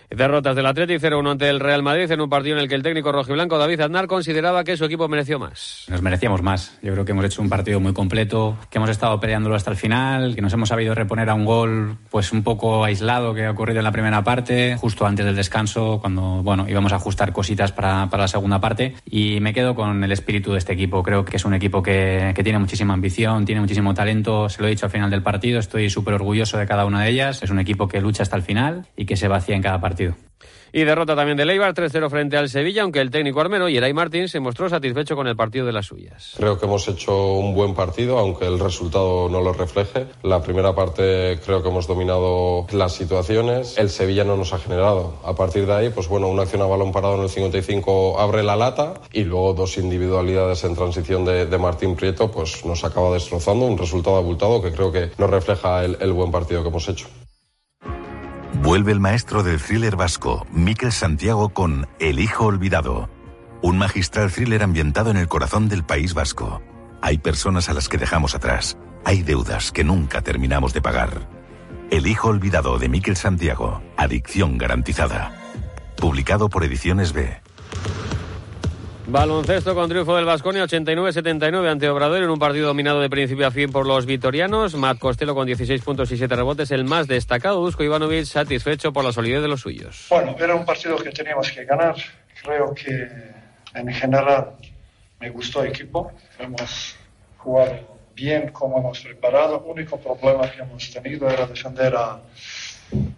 Derrotas 0.10 0.56
del 0.56 0.66
Atlético 0.66 1.08
0-1 1.08 1.32
ante 1.32 1.50
el 1.50 1.60
Real 1.60 1.82
Madrid 1.82 2.10
en 2.12 2.22
un 2.22 2.30
partido 2.30 2.56
en 2.56 2.62
el 2.62 2.70
que 2.70 2.76
el 2.76 2.84
técnico 2.84 3.12
rojiblanco 3.12 3.58
David 3.58 3.82
Aznar 3.82 4.08
consideraba 4.08 4.64
que 4.64 4.78
su 4.78 4.86
equipo 4.86 5.08
mereció 5.08 5.40
más. 5.40 5.86
Nos 5.90 6.02
merecíamos 6.02 6.42
más. 6.42 6.78
Yo 6.84 6.94
creo 6.94 7.06
que 7.06 7.12
hemos 7.12 7.26
hecho 7.26 7.42
un 7.42 7.50
partido 7.50 7.80
muy 7.80 7.94
completo, 7.94 8.58
que 8.70 8.78
hemos 8.78 8.90
estado 8.90 9.20
peleándolo 9.20 9.56
hasta 9.56 9.72
el 9.72 9.78
final, 9.78 10.36
que 10.36 10.42
nos 10.42 10.54
hemos 10.54 10.70
sabido 10.70 10.94
reponer 10.94 11.30
a 11.30 11.34
un 11.34 11.44
gol 11.46 11.98
pues 12.12 12.32
un 12.32 12.44
poco 12.44 12.84
aislado 12.84 13.34
que 13.34 13.46
ha 13.46 13.52
ocurrido 13.52 13.80
en 13.80 13.84
la 13.84 13.92
primera 13.92 14.24
parte, 14.24 14.78
justo 14.78 15.06
antes 15.06 15.26
del 15.26 15.36
descanso, 15.36 16.00
cuando 16.00 16.44
bueno 16.44 16.68
íbamos 16.70 16.94
a 16.94 16.98
ajustar 16.98 17.34
cositas 17.34 17.72
para, 17.72 18.08
para 18.10 18.24
la 18.24 18.28
segunda 18.28 18.62
parte. 18.62 18.96
Y 19.10 19.40
me 19.40 19.54
quedo 19.54 19.74
con 19.74 20.04
el 20.04 20.12
espíritu 20.12 20.52
de 20.52 20.60
este 20.60 20.74
equipo. 20.74 21.02
Creo 21.02 21.26
que 21.26 21.38
es 21.38 21.46
un 21.46 21.56
equipo 21.56 21.82
que, 21.82 22.32
que 22.36 22.44
tiene 22.44 22.60
muchísima 22.60 22.94
ambición, 22.94 23.46
tiene 23.46 23.62
muchísimo 23.62 23.94
talento. 23.94 24.50
Se 24.50 24.62
lo 24.62 24.68
he 24.68 24.72
dicho 24.72 24.86
al 24.86 24.92
final 24.92 25.10
del 25.10 25.24
partido, 25.24 25.60
estoy 25.60 25.90
súper 25.90 26.14
orgulloso 26.14 26.58
de 26.58 26.68
cada 26.68 26.86
una 26.86 27.02
de 27.02 27.10
ellas. 27.10 27.42
Es 27.42 27.50
un 27.50 27.60
equipo 27.60 27.88
que 27.88 28.00
lucha 28.02 28.24
hasta 28.24 28.36
el 28.36 28.44
final 28.44 28.86
y 28.96 29.06
que 29.06 29.18
se 29.18 29.28
vacía 29.28 29.56
en 29.56 29.64
cada 29.64 29.82
partido. 29.82 29.95
Y 30.76 30.84
derrota 30.84 31.16
también 31.16 31.38
de 31.38 31.46
Leibar 31.46 31.74
3-0 31.74 32.10
frente 32.10 32.36
al 32.36 32.50
Sevilla, 32.50 32.82
aunque 32.82 33.00
el 33.00 33.10
técnico 33.10 33.40
armero 33.40 33.70
Yeray 33.70 33.94
Martín 33.94 34.28
se 34.28 34.42
mostró 34.42 34.68
satisfecho 34.68 35.16
con 35.16 35.26
el 35.26 35.38
partido 35.38 35.66
de 35.66 35.72
las 35.72 35.86
suyas. 35.86 36.34
Creo 36.36 36.60
que 36.60 36.66
hemos 36.66 36.86
hecho 36.90 37.36
un 37.36 37.56
buen 37.56 37.74
partido, 37.74 38.18
aunque 38.18 38.46
el 38.46 38.60
resultado 38.60 39.30
no 39.30 39.40
lo 39.40 39.54
refleje. 39.54 40.08
La 40.22 40.42
primera 40.42 40.76
parte 40.76 41.40
creo 41.46 41.64
que 41.64 41.70
hemos 41.70 41.88
dominado 41.88 42.68
las 42.74 42.92
situaciones. 42.92 43.78
El 43.78 43.90
Sevilla 43.90 44.26
no 44.26 44.36
nos 44.36 44.52
ha 44.52 44.60
generado. 44.60 45.18
A 45.24 45.34
partir 45.34 45.66
de 45.66 45.74
ahí, 45.74 45.90
pues 45.92 46.10
bueno, 46.10 46.28
una 46.28 46.42
acción 46.42 46.62
a 46.62 46.66
balón 46.66 46.92
parado 46.92 47.16
en 47.16 47.22
el 47.22 47.30
55 47.30 48.20
abre 48.20 48.44
la 48.44 48.58
lata 48.58 48.96
y 49.14 49.24
luego 49.24 49.54
dos 49.54 49.78
individualidades 49.78 50.66
en 50.66 50.76
transición 50.76 51.24
de, 51.24 51.58
Martín 51.58 51.96
Prieto, 51.96 52.30
pues 52.30 52.66
nos 52.66 52.84
acaba 52.84 53.14
destrozando. 53.14 53.66
Un 53.66 53.78
resultado 53.78 54.18
abultado 54.18 54.62
que 54.62 54.74
creo 54.74 54.92
que 54.92 55.12
no 55.18 55.28
refleja 55.28 55.86
el 55.86 56.12
buen 56.12 56.32
partido 56.32 56.64
que 56.64 56.68
hemos 56.68 56.90
hecho. 56.90 57.08
Vuelve 58.66 58.92
el 58.92 59.00
maestro 59.00 59.44
del 59.44 59.62
thriller 59.62 59.96
vasco, 59.96 60.48
Miquel 60.52 60.92
Santiago, 60.92 61.50
con 61.50 61.88
El 62.00 62.18
Hijo 62.18 62.46
Olvidado. 62.46 63.12
Un 63.62 63.78
magistral 63.78 64.32
thriller 64.32 64.64
ambientado 64.64 65.12
en 65.12 65.18
el 65.18 65.28
corazón 65.28 65.70
del 65.70 65.84
País 65.84 66.16
Vasco. 66.16 66.64
Hay 67.00 67.20
personas 67.20 67.70
a 67.70 67.76
las 67.76 67.90
que 67.90 68.00
dejamos 68.00 68.34
atrás. 68.34 68.76
Hay 69.04 69.22
deudas 69.22 69.72
que 69.72 69.84
nunca 69.84 70.24
terminamos 70.24 70.74
de 70.74 70.82
pagar. 70.82 71.30
El 71.92 72.08
Hijo 72.08 72.30
Olvidado 72.30 72.80
de 72.80 72.90
Miquel 72.90 73.16
Santiago. 73.16 73.84
Adicción 73.98 74.58
garantizada. 74.58 75.32
Publicado 75.96 76.50
por 76.50 76.64
Ediciones 76.64 77.14
B. 77.14 77.45
Baloncesto 79.08 79.76
con 79.76 79.88
triunfo 79.88 80.16
del 80.16 80.26
Vasconia 80.26 80.64
89-79 80.64 81.70
ante 81.70 81.88
Obrador 81.88 82.24
en 82.24 82.30
un 82.32 82.40
partido 82.40 82.66
dominado 82.66 83.00
de 83.02 83.10
principio 83.10 83.46
a 83.46 83.52
fin 83.52 83.72
por 83.72 83.86
los 83.86 84.08
vitorianos. 84.08 84.74
Matt 84.74 84.98
Costello 84.98 85.36
con 85.36 85.46
16 85.46 85.80
puntos 85.84 86.12
y 86.12 86.18
7 86.18 86.36
rebotes, 86.36 86.72
el 86.72 86.86
más 86.86 87.08
destacado. 87.08 87.62
Dusko 87.62 87.84
Ivanovic 87.84 88.26
satisfecho 88.26 88.92
por 88.92 89.06
la 89.06 89.12
solidez 89.12 89.44
de 89.44 89.48
los 89.48 89.62
suyos. 89.62 90.08
Bueno, 90.10 90.36
era 90.40 90.56
un 90.56 90.66
partido 90.66 90.98
que 90.98 91.12
teníamos 91.12 91.52
que 91.52 91.66
ganar. 91.66 91.96
Creo 92.42 92.74
que 92.74 93.08
en 93.76 93.94
general 93.94 94.54
me 95.20 95.30
gustó 95.30 95.62
el 95.62 95.70
equipo. 95.70 96.12
Hemos 96.40 96.96
jugado 97.38 98.00
bien 98.16 98.50
como 98.50 98.80
hemos 98.80 99.02
preparado. 99.02 99.64
El 99.64 99.72
único 99.72 100.00
problema 100.00 100.50
que 100.50 100.64
hemos 100.64 100.92
tenido 100.92 101.30
era 101.30 101.46
defender 101.46 101.96
a, 101.96 102.20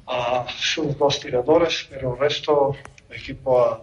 a 0.05 0.45
sus 0.49 0.97
dos 0.97 1.17
tiradores, 1.21 1.87
pero 1.89 2.13
el 2.13 2.19
resto 2.19 2.75
del 3.07 3.19
equipo 3.19 3.63
ha, 3.63 3.81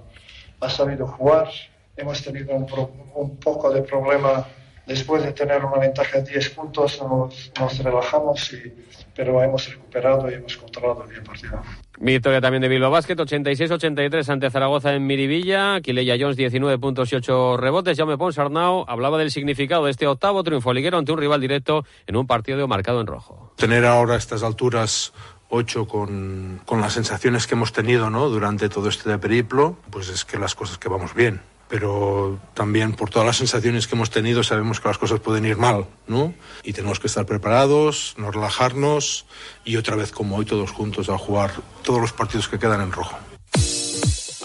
ha 0.60 0.68
sabido 0.68 1.06
jugar 1.06 1.48
hemos 1.96 2.22
tenido 2.22 2.54
un, 2.54 2.66
un, 3.14 3.36
poco 3.36 3.70
de 3.70 3.82
problema 3.82 4.46
después 4.86 5.22
de 5.22 5.32
tener 5.32 5.64
una 5.64 5.78
ventaja 5.78 6.18
de 6.20 6.32
10 6.32 6.50
puntos, 6.50 7.00
nos, 7.00 7.52
nos 7.58 7.78
relajamos, 7.78 8.52
y, 8.52 8.72
pero 9.14 9.42
hemos 9.42 9.68
recuperado 9.68 10.30
y 10.30 10.34
hemos 10.34 10.56
controlado 10.56 11.04
bien 11.04 11.20
el 11.20 11.22
partido. 11.22 11.62
Victoria 11.98 12.40
también 12.40 12.62
de 12.62 12.68
Bilbao 12.68 12.90
Basket, 12.90 13.16
86-83 13.16 14.28
ante 14.28 14.50
Zaragoza 14.50 14.92
en 14.92 15.06
Miribilla. 15.06 15.80
Kileya 15.80 16.16
Jones, 16.18 16.36
19 16.36 16.78
puntos 16.78 17.12
y 17.12 17.16
8 17.16 17.56
rebotes. 17.56 17.96
Jaume 17.96 18.18
Ponsarnau 18.18 18.84
hablaba 18.88 19.16
del 19.16 19.30
significado 19.30 19.84
de 19.84 19.92
este 19.92 20.06
octavo 20.06 20.42
triunfo 20.42 20.72
liguero 20.72 20.98
ante 20.98 21.12
un 21.12 21.18
rival 21.18 21.40
directo 21.40 21.84
en 22.06 22.16
un 22.16 22.26
partido 22.26 22.66
marcado 22.66 23.00
en 23.00 23.06
rojo. 23.06 23.52
Tener 23.56 23.86
ahora 23.86 24.14
a 24.14 24.18
estas 24.18 24.42
alturas 24.42 25.12
8 25.50 25.86
con, 25.86 26.60
con 26.66 26.80
las 26.80 26.94
sensaciones 26.94 27.46
que 27.46 27.54
hemos 27.54 27.72
tenido 27.72 28.10
¿no? 28.10 28.28
durante 28.28 28.68
todo 28.68 28.88
este 28.88 29.16
periplo, 29.18 29.76
pues 29.90 30.08
es 30.08 30.24
que 30.24 30.36
las 30.36 30.56
cosas 30.56 30.78
que 30.78 30.88
vamos 30.88 31.14
bien 31.14 31.40
pero 31.74 32.38
también 32.54 32.92
por 32.92 33.10
todas 33.10 33.26
las 33.26 33.36
sensaciones 33.36 33.88
que 33.88 33.96
hemos 33.96 34.08
tenido 34.08 34.44
sabemos 34.44 34.78
que 34.78 34.86
las 34.86 34.96
cosas 34.96 35.18
pueden 35.18 35.44
ir 35.44 35.56
mal, 35.56 35.88
¿no? 36.06 36.32
Y 36.62 36.72
tenemos 36.72 37.00
que 37.00 37.08
estar 37.08 37.26
preparados, 37.26 38.14
no 38.16 38.30
relajarnos 38.30 39.26
y 39.64 39.76
otra 39.76 39.96
vez 39.96 40.12
como 40.12 40.36
hoy 40.36 40.44
todos 40.44 40.70
juntos 40.70 41.08
a 41.08 41.18
jugar 41.18 41.50
todos 41.82 42.00
los 42.00 42.12
partidos 42.12 42.46
que 42.46 42.60
quedan 42.60 42.80
en 42.80 42.92
rojo. 42.92 43.18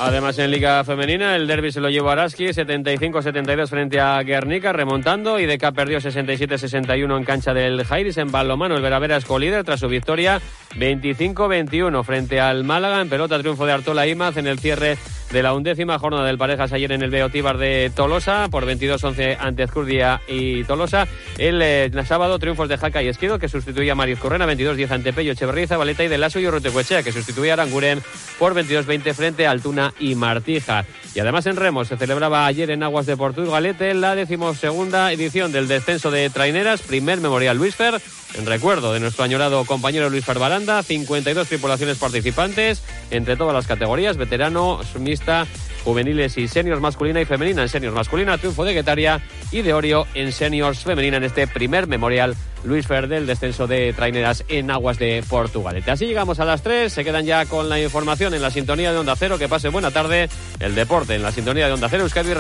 Además, 0.01 0.39
en 0.39 0.49
Liga 0.49 0.81
Femenina, 0.85 1.35
el 1.35 1.45
derby 1.45 1.73
se 1.73 1.81
lo 1.81 1.89
llevó 1.89 2.09
Araski, 2.09 2.45
75-72 2.45 3.67
frente 3.67 3.99
a 3.99 4.23
Guernica, 4.23 4.71
remontando. 4.71 5.41
Y 5.41 5.45
Deca 5.45 5.73
perdió 5.73 5.99
67-61 5.99 7.17
en 7.17 7.25
cancha 7.25 7.53
del 7.53 7.83
Jairis. 7.83 8.17
En 8.17 8.31
balomano, 8.31 8.77
el 8.77 8.81
Veravera 8.81 9.17
es 9.17 9.25
colíder 9.25 9.65
tras 9.65 9.81
su 9.81 9.89
victoria 9.89 10.39
25-21 10.77 12.01
frente 12.05 12.39
al 12.39 12.63
Málaga. 12.63 13.01
En 13.01 13.09
pelota, 13.09 13.37
triunfo 13.39 13.65
de 13.65 13.73
Artola 13.73 14.07
Imaz 14.07 14.37
en 14.37 14.47
el 14.47 14.59
cierre 14.59 14.97
de 15.31 15.43
la 15.43 15.53
undécima 15.53 15.99
jornada 15.99 16.25
del 16.25 16.37
Parejas 16.37 16.73
ayer 16.73 16.91
en 16.91 17.03
el 17.03 17.11
Beotíbar 17.11 17.57
de 17.57 17.91
Tolosa 17.95 18.47
por 18.49 18.65
22-11 18.65 19.37
ante 19.39 19.63
Ezcurdia 19.63 20.21
y 20.27 20.63
Tolosa. 20.63 21.07
El 21.37 21.61
eh, 21.61 21.91
sábado 22.05 22.39
triunfos 22.39 22.67
de 22.67 22.77
Jaca 22.77 23.03
y 23.03 23.07
Esquido 23.07 23.37
que 23.37 23.47
sustituía 23.47 23.91
a 23.91 23.95
Mariz 23.95 24.19
Correna 24.19 24.47
22-10 24.47 24.91
ante 24.91 25.13
Pello 25.13 25.33
Echeverriza, 25.33 25.77
Valeta 25.77 26.03
y 26.03 26.07
de 26.07 26.17
Lazo 26.17 26.39
y 26.39 26.47
Urrutecuechea 26.47 27.03
que 27.03 27.11
sustituía 27.11 27.51
a 27.51 27.53
Aranguren 27.53 28.01
por 28.39 28.55
22-20 28.55 29.13
frente 29.13 29.45
a 29.45 29.51
Altuna 29.51 29.88
y 29.99 30.15
Martija. 30.15 30.85
Y 31.15 31.19
además 31.19 31.45
en 31.45 31.55
Remos 31.55 31.87
se 31.87 31.97
celebraba 31.97 32.45
ayer 32.45 32.71
en 32.71 32.83
Aguas 32.83 33.05
de 33.05 33.17
Portugalete 33.17 33.93
la 33.93 34.15
decimosegunda 34.15 35.11
edición 35.11 35.51
del 35.51 35.67
descenso 35.67 36.11
de 36.11 36.29
traineras, 36.29 36.81
primer 36.81 37.19
memorial 37.19 37.57
Luis 37.57 37.75
Fer 37.75 38.01
en 38.35 38.45
recuerdo 38.45 38.93
de 38.93 38.99
nuestro 38.99 39.23
añorado 39.23 39.65
compañero 39.65 40.09
Luis 40.09 40.25
Barbaranda, 40.25 40.83
52 40.83 41.47
tripulaciones 41.47 41.97
participantes 41.97 42.83
entre 43.09 43.35
todas 43.35 43.55
las 43.55 43.65
categorías, 43.65 44.17
veterano, 44.17 44.79
mixta, 44.99 45.47
juveniles 45.83 46.37
y 46.37 46.47
seniors 46.47 46.81
masculina 46.81 47.21
y 47.21 47.25
femenina. 47.25 47.63
En 47.63 47.69
seniors 47.69 47.95
masculina, 47.95 48.37
triunfo 48.37 48.65
de 48.65 48.73
Guetaria 48.73 49.21
y 49.51 49.63
de 49.63 49.73
Orio 49.73 50.05
en 50.13 50.31
seniors 50.31 50.83
femenina 50.83 51.17
en 51.17 51.23
este 51.23 51.47
primer 51.47 51.87
memorial 51.87 52.35
Luis 52.63 52.87
Fer 52.87 53.07
del 53.07 53.25
descenso 53.25 53.67
de 53.67 53.93
traineras 53.93 54.43
en 54.47 54.71
aguas 54.71 54.97
de 54.97 55.23
Portugal. 55.27 55.81
Así 55.87 56.05
llegamos 56.05 56.39
a 56.39 56.45
las 56.45 56.61
3, 56.61 56.91
se 56.91 57.03
quedan 57.03 57.25
ya 57.25 57.45
con 57.45 57.69
la 57.69 57.79
información 57.79 58.33
en 58.33 58.41
la 58.41 58.51
sintonía 58.51 58.91
de 58.91 58.97
Onda 58.97 59.15
Cero, 59.15 59.37
que 59.37 59.47
pase 59.47 59.69
buena 59.69 59.91
tarde, 59.91 60.29
el 60.59 60.75
deporte 60.75 61.15
en 61.15 61.23
la 61.23 61.31
sintonía 61.31 61.67
de 61.67 61.73
Onda 61.73 61.89
Cero, 61.89 62.03
Euskadi 62.03 62.33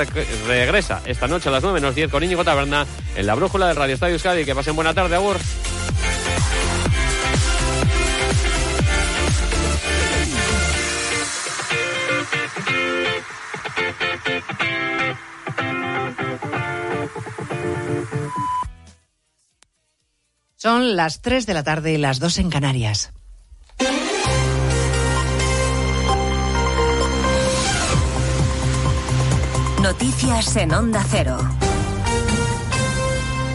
regresa 0.47 1.01
esta 1.05 1.27
noche 1.27 1.49
a 1.49 1.51
las 1.51 1.63
9 1.63 1.79
menos 1.79 1.95
10 1.95 2.11
con 2.11 2.23
Íñigo 2.23 2.43
Taberna 2.43 2.85
en 3.15 3.25
la 3.25 3.35
brújula 3.35 3.67
del 3.67 3.75
Radio 3.75 3.95
Estadio 3.95 4.13
Euskadi, 4.13 4.45
que 4.45 4.55
pasen 4.55 4.75
buena 4.75 4.93
tarde, 4.93 5.15
Agur. 5.15 5.37
Son 20.61 20.97
las 20.97 21.21
3 21.21 21.45
de 21.45 21.53
la 21.53 21.63
tarde 21.63 21.93
y 21.93 21.97
las 21.97 22.19
2 22.19 22.39
en 22.39 22.49
Canarias. 22.49 23.13
Noticias 29.81 30.57
en 30.57 30.73
Onda 30.73 31.01
Cero. 31.09 31.37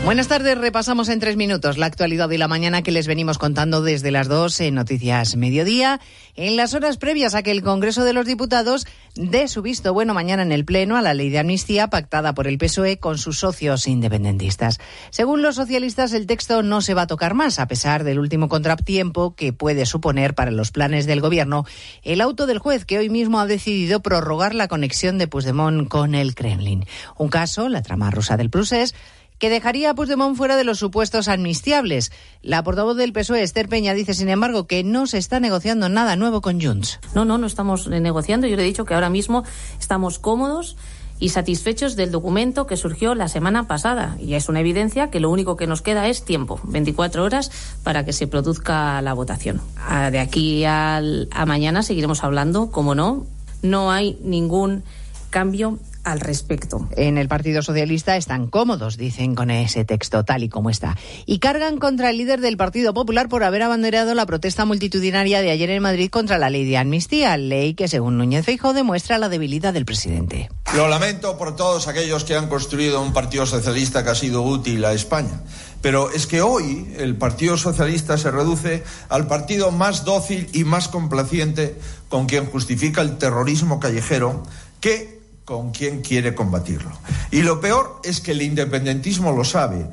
Buenas 0.05 0.29
tardes, 0.29 0.59
repasamos 0.59 1.09
en 1.09 1.19
tres 1.19 1.35
minutos 1.37 1.79
la 1.79 1.87
actualidad 1.87 2.29
de 2.29 2.37
la 2.37 2.47
mañana 2.47 2.83
que 2.83 2.93
les 2.93 3.07
venimos 3.07 3.39
contando 3.39 3.81
desde 3.81 4.11
las 4.11 4.29
dos 4.29 4.61
en 4.61 4.75
Noticias 4.75 5.35
Mediodía, 5.35 5.99
en 6.37 6.59
las 6.59 6.75
horas 6.75 6.99
previas 6.99 7.35
a 7.35 7.43
que 7.43 7.51
el 7.51 7.63
Congreso 7.63 8.05
de 8.05 8.13
los 8.13 8.27
Diputados 8.27 8.87
dé 9.15 9.49
su 9.49 9.63
visto 9.63 9.95
bueno 9.95 10.13
mañana 10.13 10.43
en 10.43 10.53
el 10.53 10.67
Pleno 10.67 10.99
a 10.99 11.03
la 11.03 11.15
ley 11.15 11.31
de 11.31 11.39
amnistía 11.39 11.89
pactada 11.89 12.35
por 12.35 12.47
el 12.47 12.59
PSOE 12.59 12.99
con 12.99 13.17
sus 13.17 13.39
socios 13.39 13.87
independentistas. 13.87 14.79
Según 15.09 15.41
los 15.41 15.55
socialistas, 15.55 16.13
el 16.13 16.27
texto 16.27 16.63
no 16.63 16.83
se 16.83 16.93
va 16.93 17.03
a 17.03 17.07
tocar 17.07 17.33
más, 17.33 17.59
a 17.59 17.67
pesar 17.67 18.05
del 18.05 18.19
último 18.19 18.51
contratiempo 18.51 19.35
que 19.35 19.55
puede 19.55 19.87
suponer 19.87 20.35
para 20.35 20.51
los 20.51 20.71
planes 20.71 21.07
del 21.07 21.23
Gobierno 21.23 21.65
el 22.03 22.21
auto 22.21 22.47
del 22.47 22.59
juez 22.59 22.85
que 22.85 22.99
hoy 22.99 23.09
mismo 23.09 23.41
ha 23.41 23.47
decidido 23.47 24.01
prorrogar 24.01 24.55
la 24.55 24.69
conexión 24.69 25.17
de 25.17 25.29
Puigdemont 25.29 25.89
con 25.89 26.15
el 26.15 26.35
Kremlin. 26.35 26.85
Un 27.17 27.29
caso, 27.29 27.71
la 27.71 27.81
trama 27.81 28.11
rusa 28.11 28.37
del 28.37 28.51
Prusés, 28.51 28.95
que 29.39 29.51
dejaría 29.51 29.91
a 29.91 29.95
Puigdemont 29.95 30.37
fuera 30.37 30.57
de 30.57 30.65
los 30.65 30.79
supuestos 30.79 31.29
amnistiables. 31.29 32.13
La 32.43 32.63
portavoz 32.63 32.97
del 32.97 33.13
PSOE, 33.13 33.43
Esther 33.43 33.69
Peña, 33.69 33.95
dice, 33.95 34.15
sin 34.15 34.29
embargo, 34.29 34.67
que 34.67 34.85
no 34.85 35.07
se 35.07 35.19
está 35.19 35.41
negociando 35.41 35.89
nada 35.89 36.17
nuevo 36.17 36.41
con 36.41 36.61
Junts. 36.61 37.01
No, 37.15 37.25
no, 37.25 37.39
no 37.39 37.47
estamos 37.47 37.89
negociando. 37.89 38.47
Yo 38.47 38.57
le 38.57 38.63
he 38.63 38.67
dicho 38.67 38.85
que 38.85 38.95
ahora 38.95 39.11
mismo 39.11 39.45
estamos 39.79 40.19
cómodos 40.19 40.77
y 41.19 41.29
satisfechos 41.29 41.97
del 41.97 42.11
documento 42.11 42.67
que 42.67 42.77
surgió 42.77 43.15
la 43.15 43.29
semana 43.29 43.67
pasada. 43.67 44.17
Y 44.21 44.35
es 44.35 44.49
una 44.49 44.61
evidencia 44.61 45.11
que 45.11 45.21
lo 45.21 45.31
único 45.31 45.57
que 45.57 45.67
nos 45.67 45.83
queda 45.83 46.09
es 46.09 46.25
tiempo, 46.25 46.61
24 46.65 47.25
horas, 47.25 47.51
para 47.83 48.05
que 48.05 48.13
se 48.13 48.27
produzca 48.27 49.01
la 49.03 49.15
votación. 49.15 49.61
Ah, 49.79 50.11
de 50.11 50.19
aquí 50.19 50.65
a 50.65 51.01
mañana 51.47 51.83
seguiremos 51.83 52.25
hablando, 52.25 52.71
como 52.71 52.95
no, 52.95 53.27
no 53.63 53.91
hay 53.91 54.19
ningún 54.23 54.85
cambio 55.31 55.79
al 56.05 56.21
respecto. 56.21 56.89
En 56.97 57.19
el 57.19 57.29
Partido 57.29 57.63
Socialista 57.63 58.17
están 58.17 58.47
cómodos, 58.47 58.97
dicen, 58.97 59.35
con 59.35 59.51
ese 59.51 59.85
texto 59.85 60.25
tal 60.25 60.43
y 60.43 60.49
como 60.49 60.71
está. 60.71 60.97
Y 61.27 61.39
cargan 61.39 61.79
contra 61.79 62.11
el 62.11 62.19
líder 62.19 62.41
del 62.41 62.57
Partido 62.57 62.95
Popular 62.95 63.29
por 63.29 63.43
haber 63.43 63.63
abanderado 63.63 64.15
la 64.15 64.27
protesta 64.27 64.65
multitudinaria 64.65 65.43
de 65.43 65.51
ayer 65.51 65.71
en 65.71 65.83
Madrid 65.83 66.11
contra 66.11 66.39
la 66.39 66.51
ley 66.51 66.65
de 66.65 66.77
amnistía, 66.77 67.37
ley 67.37 67.75
que, 67.75 67.89
según 67.89 68.19
Núñez 68.19 68.45
Feijóo, 68.45 68.73
demuestra 68.73 69.19
la 69.19 69.29
debilidad 69.29 69.73
del 69.73 69.85
presidente. 69.85 70.49
Lo 70.77 70.89
lamento 70.89 71.39
por 71.39 71.57
todos 71.57 71.89
aquellos 71.89 72.25
que 72.25 72.37
han 72.37 72.49
construido 72.49 73.01
un 73.01 73.13
Partido 73.13 73.47
Socialista 73.47 74.05
que 74.05 74.11
ha 74.11 74.15
sido 74.15 74.43
útil 74.43 74.85
a 74.85 74.93
España. 74.93 75.43
Pero 75.81 76.11
es 76.11 76.27
que 76.27 76.41
hoy 76.41 76.95
el 76.99 77.17
Partido 77.17 77.57
Socialista 77.57 78.17
se 78.17 78.31
reduce 78.31 78.83
al 79.09 79.27
partido 79.27 79.71
más 79.71 80.05
dócil 80.05 80.49
y 80.53 80.65
más 80.65 80.89
complaciente 80.89 81.79
con 82.09 82.27
quien 82.27 82.47
justifica 82.47 83.03
el 83.03 83.19
terrorismo 83.19 83.81
callejero 83.81 84.43
que 84.81 85.24
con 85.45 85.71
quién 85.71 86.03
quiere 86.03 86.35
combatirlo. 86.35 86.93
Y 87.31 87.43
lo 87.43 87.61
peor 87.61 88.01
es 88.05 88.21
que 88.21 88.33
el 88.33 88.43
independentismo 88.43 89.33
lo 89.33 89.45
sabe. 89.45 89.87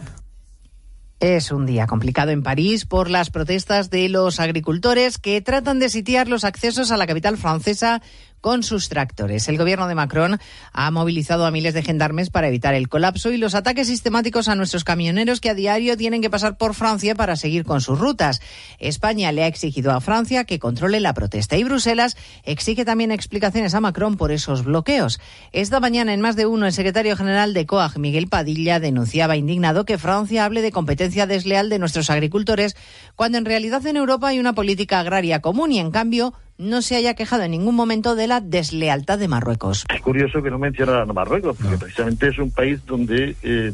Es 1.19 1.51
un 1.51 1.67
día 1.67 1.85
complicado 1.85 2.31
en 2.31 2.41
París 2.41 2.85
por 2.85 3.07
las 3.07 3.29
protestas 3.29 3.91
de 3.91 4.09
los 4.09 4.39
agricultores 4.39 5.19
que 5.19 5.39
tratan 5.39 5.77
de 5.77 5.89
sitiar 5.89 6.27
los 6.27 6.43
accesos 6.43 6.89
a 6.89 6.97
la 6.97 7.05
capital 7.05 7.37
francesa 7.37 8.01
con 8.41 8.63
sus 8.63 8.89
tractores. 8.89 9.47
El 9.47 9.57
gobierno 9.57 9.87
de 9.87 9.95
Macron 9.95 10.39
ha 10.73 10.91
movilizado 10.91 11.45
a 11.45 11.51
miles 11.51 11.73
de 11.73 11.83
gendarmes 11.83 12.29
para 12.29 12.47
evitar 12.47 12.73
el 12.73 12.89
colapso 12.89 13.31
y 13.31 13.37
los 13.37 13.55
ataques 13.55 13.87
sistemáticos 13.87 14.47
a 14.47 14.55
nuestros 14.55 14.83
camioneros 14.83 15.39
que 15.39 15.49
a 15.49 15.53
diario 15.53 15.95
tienen 15.95 16.21
que 16.21 16.29
pasar 16.29 16.57
por 16.57 16.73
Francia 16.73 17.15
para 17.15 17.35
seguir 17.35 17.63
con 17.63 17.81
sus 17.81 17.99
rutas. 17.99 18.41
España 18.79 19.31
le 19.31 19.43
ha 19.43 19.47
exigido 19.47 19.91
a 19.91 20.01
Francia 20.01 20.43
que 20.43 20.59
controle 20.59 20.99
la 20.99 21.13
protesta 21.13 21.57
y 21.57 21.63
Bruselas 21.63 22.17
exige 22.43 22.83
también 22.83 23.11
explicaciones 23.11 23.75
a 23.75 23.81
Macron 23.81 24.17
por 24.17 24.31
esos 24.31 24.63
bloqueos. 24.63 25.19
Esta 25.51 25.79
mañana, 25.79 26.13
en 26.13 26.21
más 26.21 26.35
de 26.35 26.45
uno, 26.45 26.65
el 26.65 26.73
secretario 26.73 27.15
general 27.15 27.53
de 27.53 27.65
COAG, 27.65 27.99
Miguel 27.99 28.27
Padilla, 28.27 28.79
denunciaba 28.79 29.37
indignado 29.37 29.85
que 29.85 29.97
Francia 29.97 30.45
hable 30.45 30.61
de 30.61 30.71
competencia 30.71 31.27
desleal 31.27 31.69
de 31.69 31.79
nuestros 31.79 32.09
agricultores 32.09 32.75
cuando 33.15 33.37
en 33.37 33.45
realidad 33.45 33.85
en 33.85 33.97
Europa 33.97 34.29
hay 34.29 34.39
una 34.39 34.53
política 34.53 34.99
agraria 34.99 35.41
común 35.41 35.71
y 35.71 35.79
en 35.79 35.91
cambio 35.91 36.33
no 36.61 36.83
se 36.83 36.95
haya 36.95 37.15
quejado 37.15 37.43
en 37.43 37.51
ningún 37.51 37.75
momento 37.75 38.15
de 38.15 38.27
la 38.27 38.39
deslealtad 38.39 39.17
de 39.17 39.27
Marruecos. 39.27 39.83
Es 39.93 40.01
curioso 40.01 40.43
que 40.43 40.51
no 40.51 40.59
menciona 40.59 41.01
a 41.01 41.05
Marruecos, 41.05 41.57
porque 41.59 41.77
precisamente 41.77 42.27
es 42.27 42.37
un 42.37 42.51
país 42.51 42.85
donde 42.85 43.35
eh, 43.41 43.73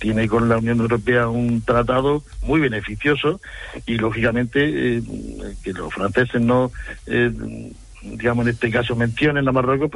tiene 0.00 0.26
con 0.26 0.48
la 0.48 0.58
Unión 0.58 0.80
Europea 0.80 1.28
un 1.28 1.62
tratado 1.62 2.24
muy 2.42 2.60
beneficioso 2.60 3.40
y, 3.86 3.96
lógicamente, 3.96 4.96
eh, 4.96 5.02
que 5.62 5.72
los 5.72 5.94
franceses 5.94 6.40
no, 6.40 6.72
eh, 7.06 7.30
digamos, 8.02 8.44
en 8.44 8.54
este 8.54 8.70
caso 8.70 8.96
mencionen 8.96 9.46
a 9.46 9.52
Marruecos, 9.52 9.88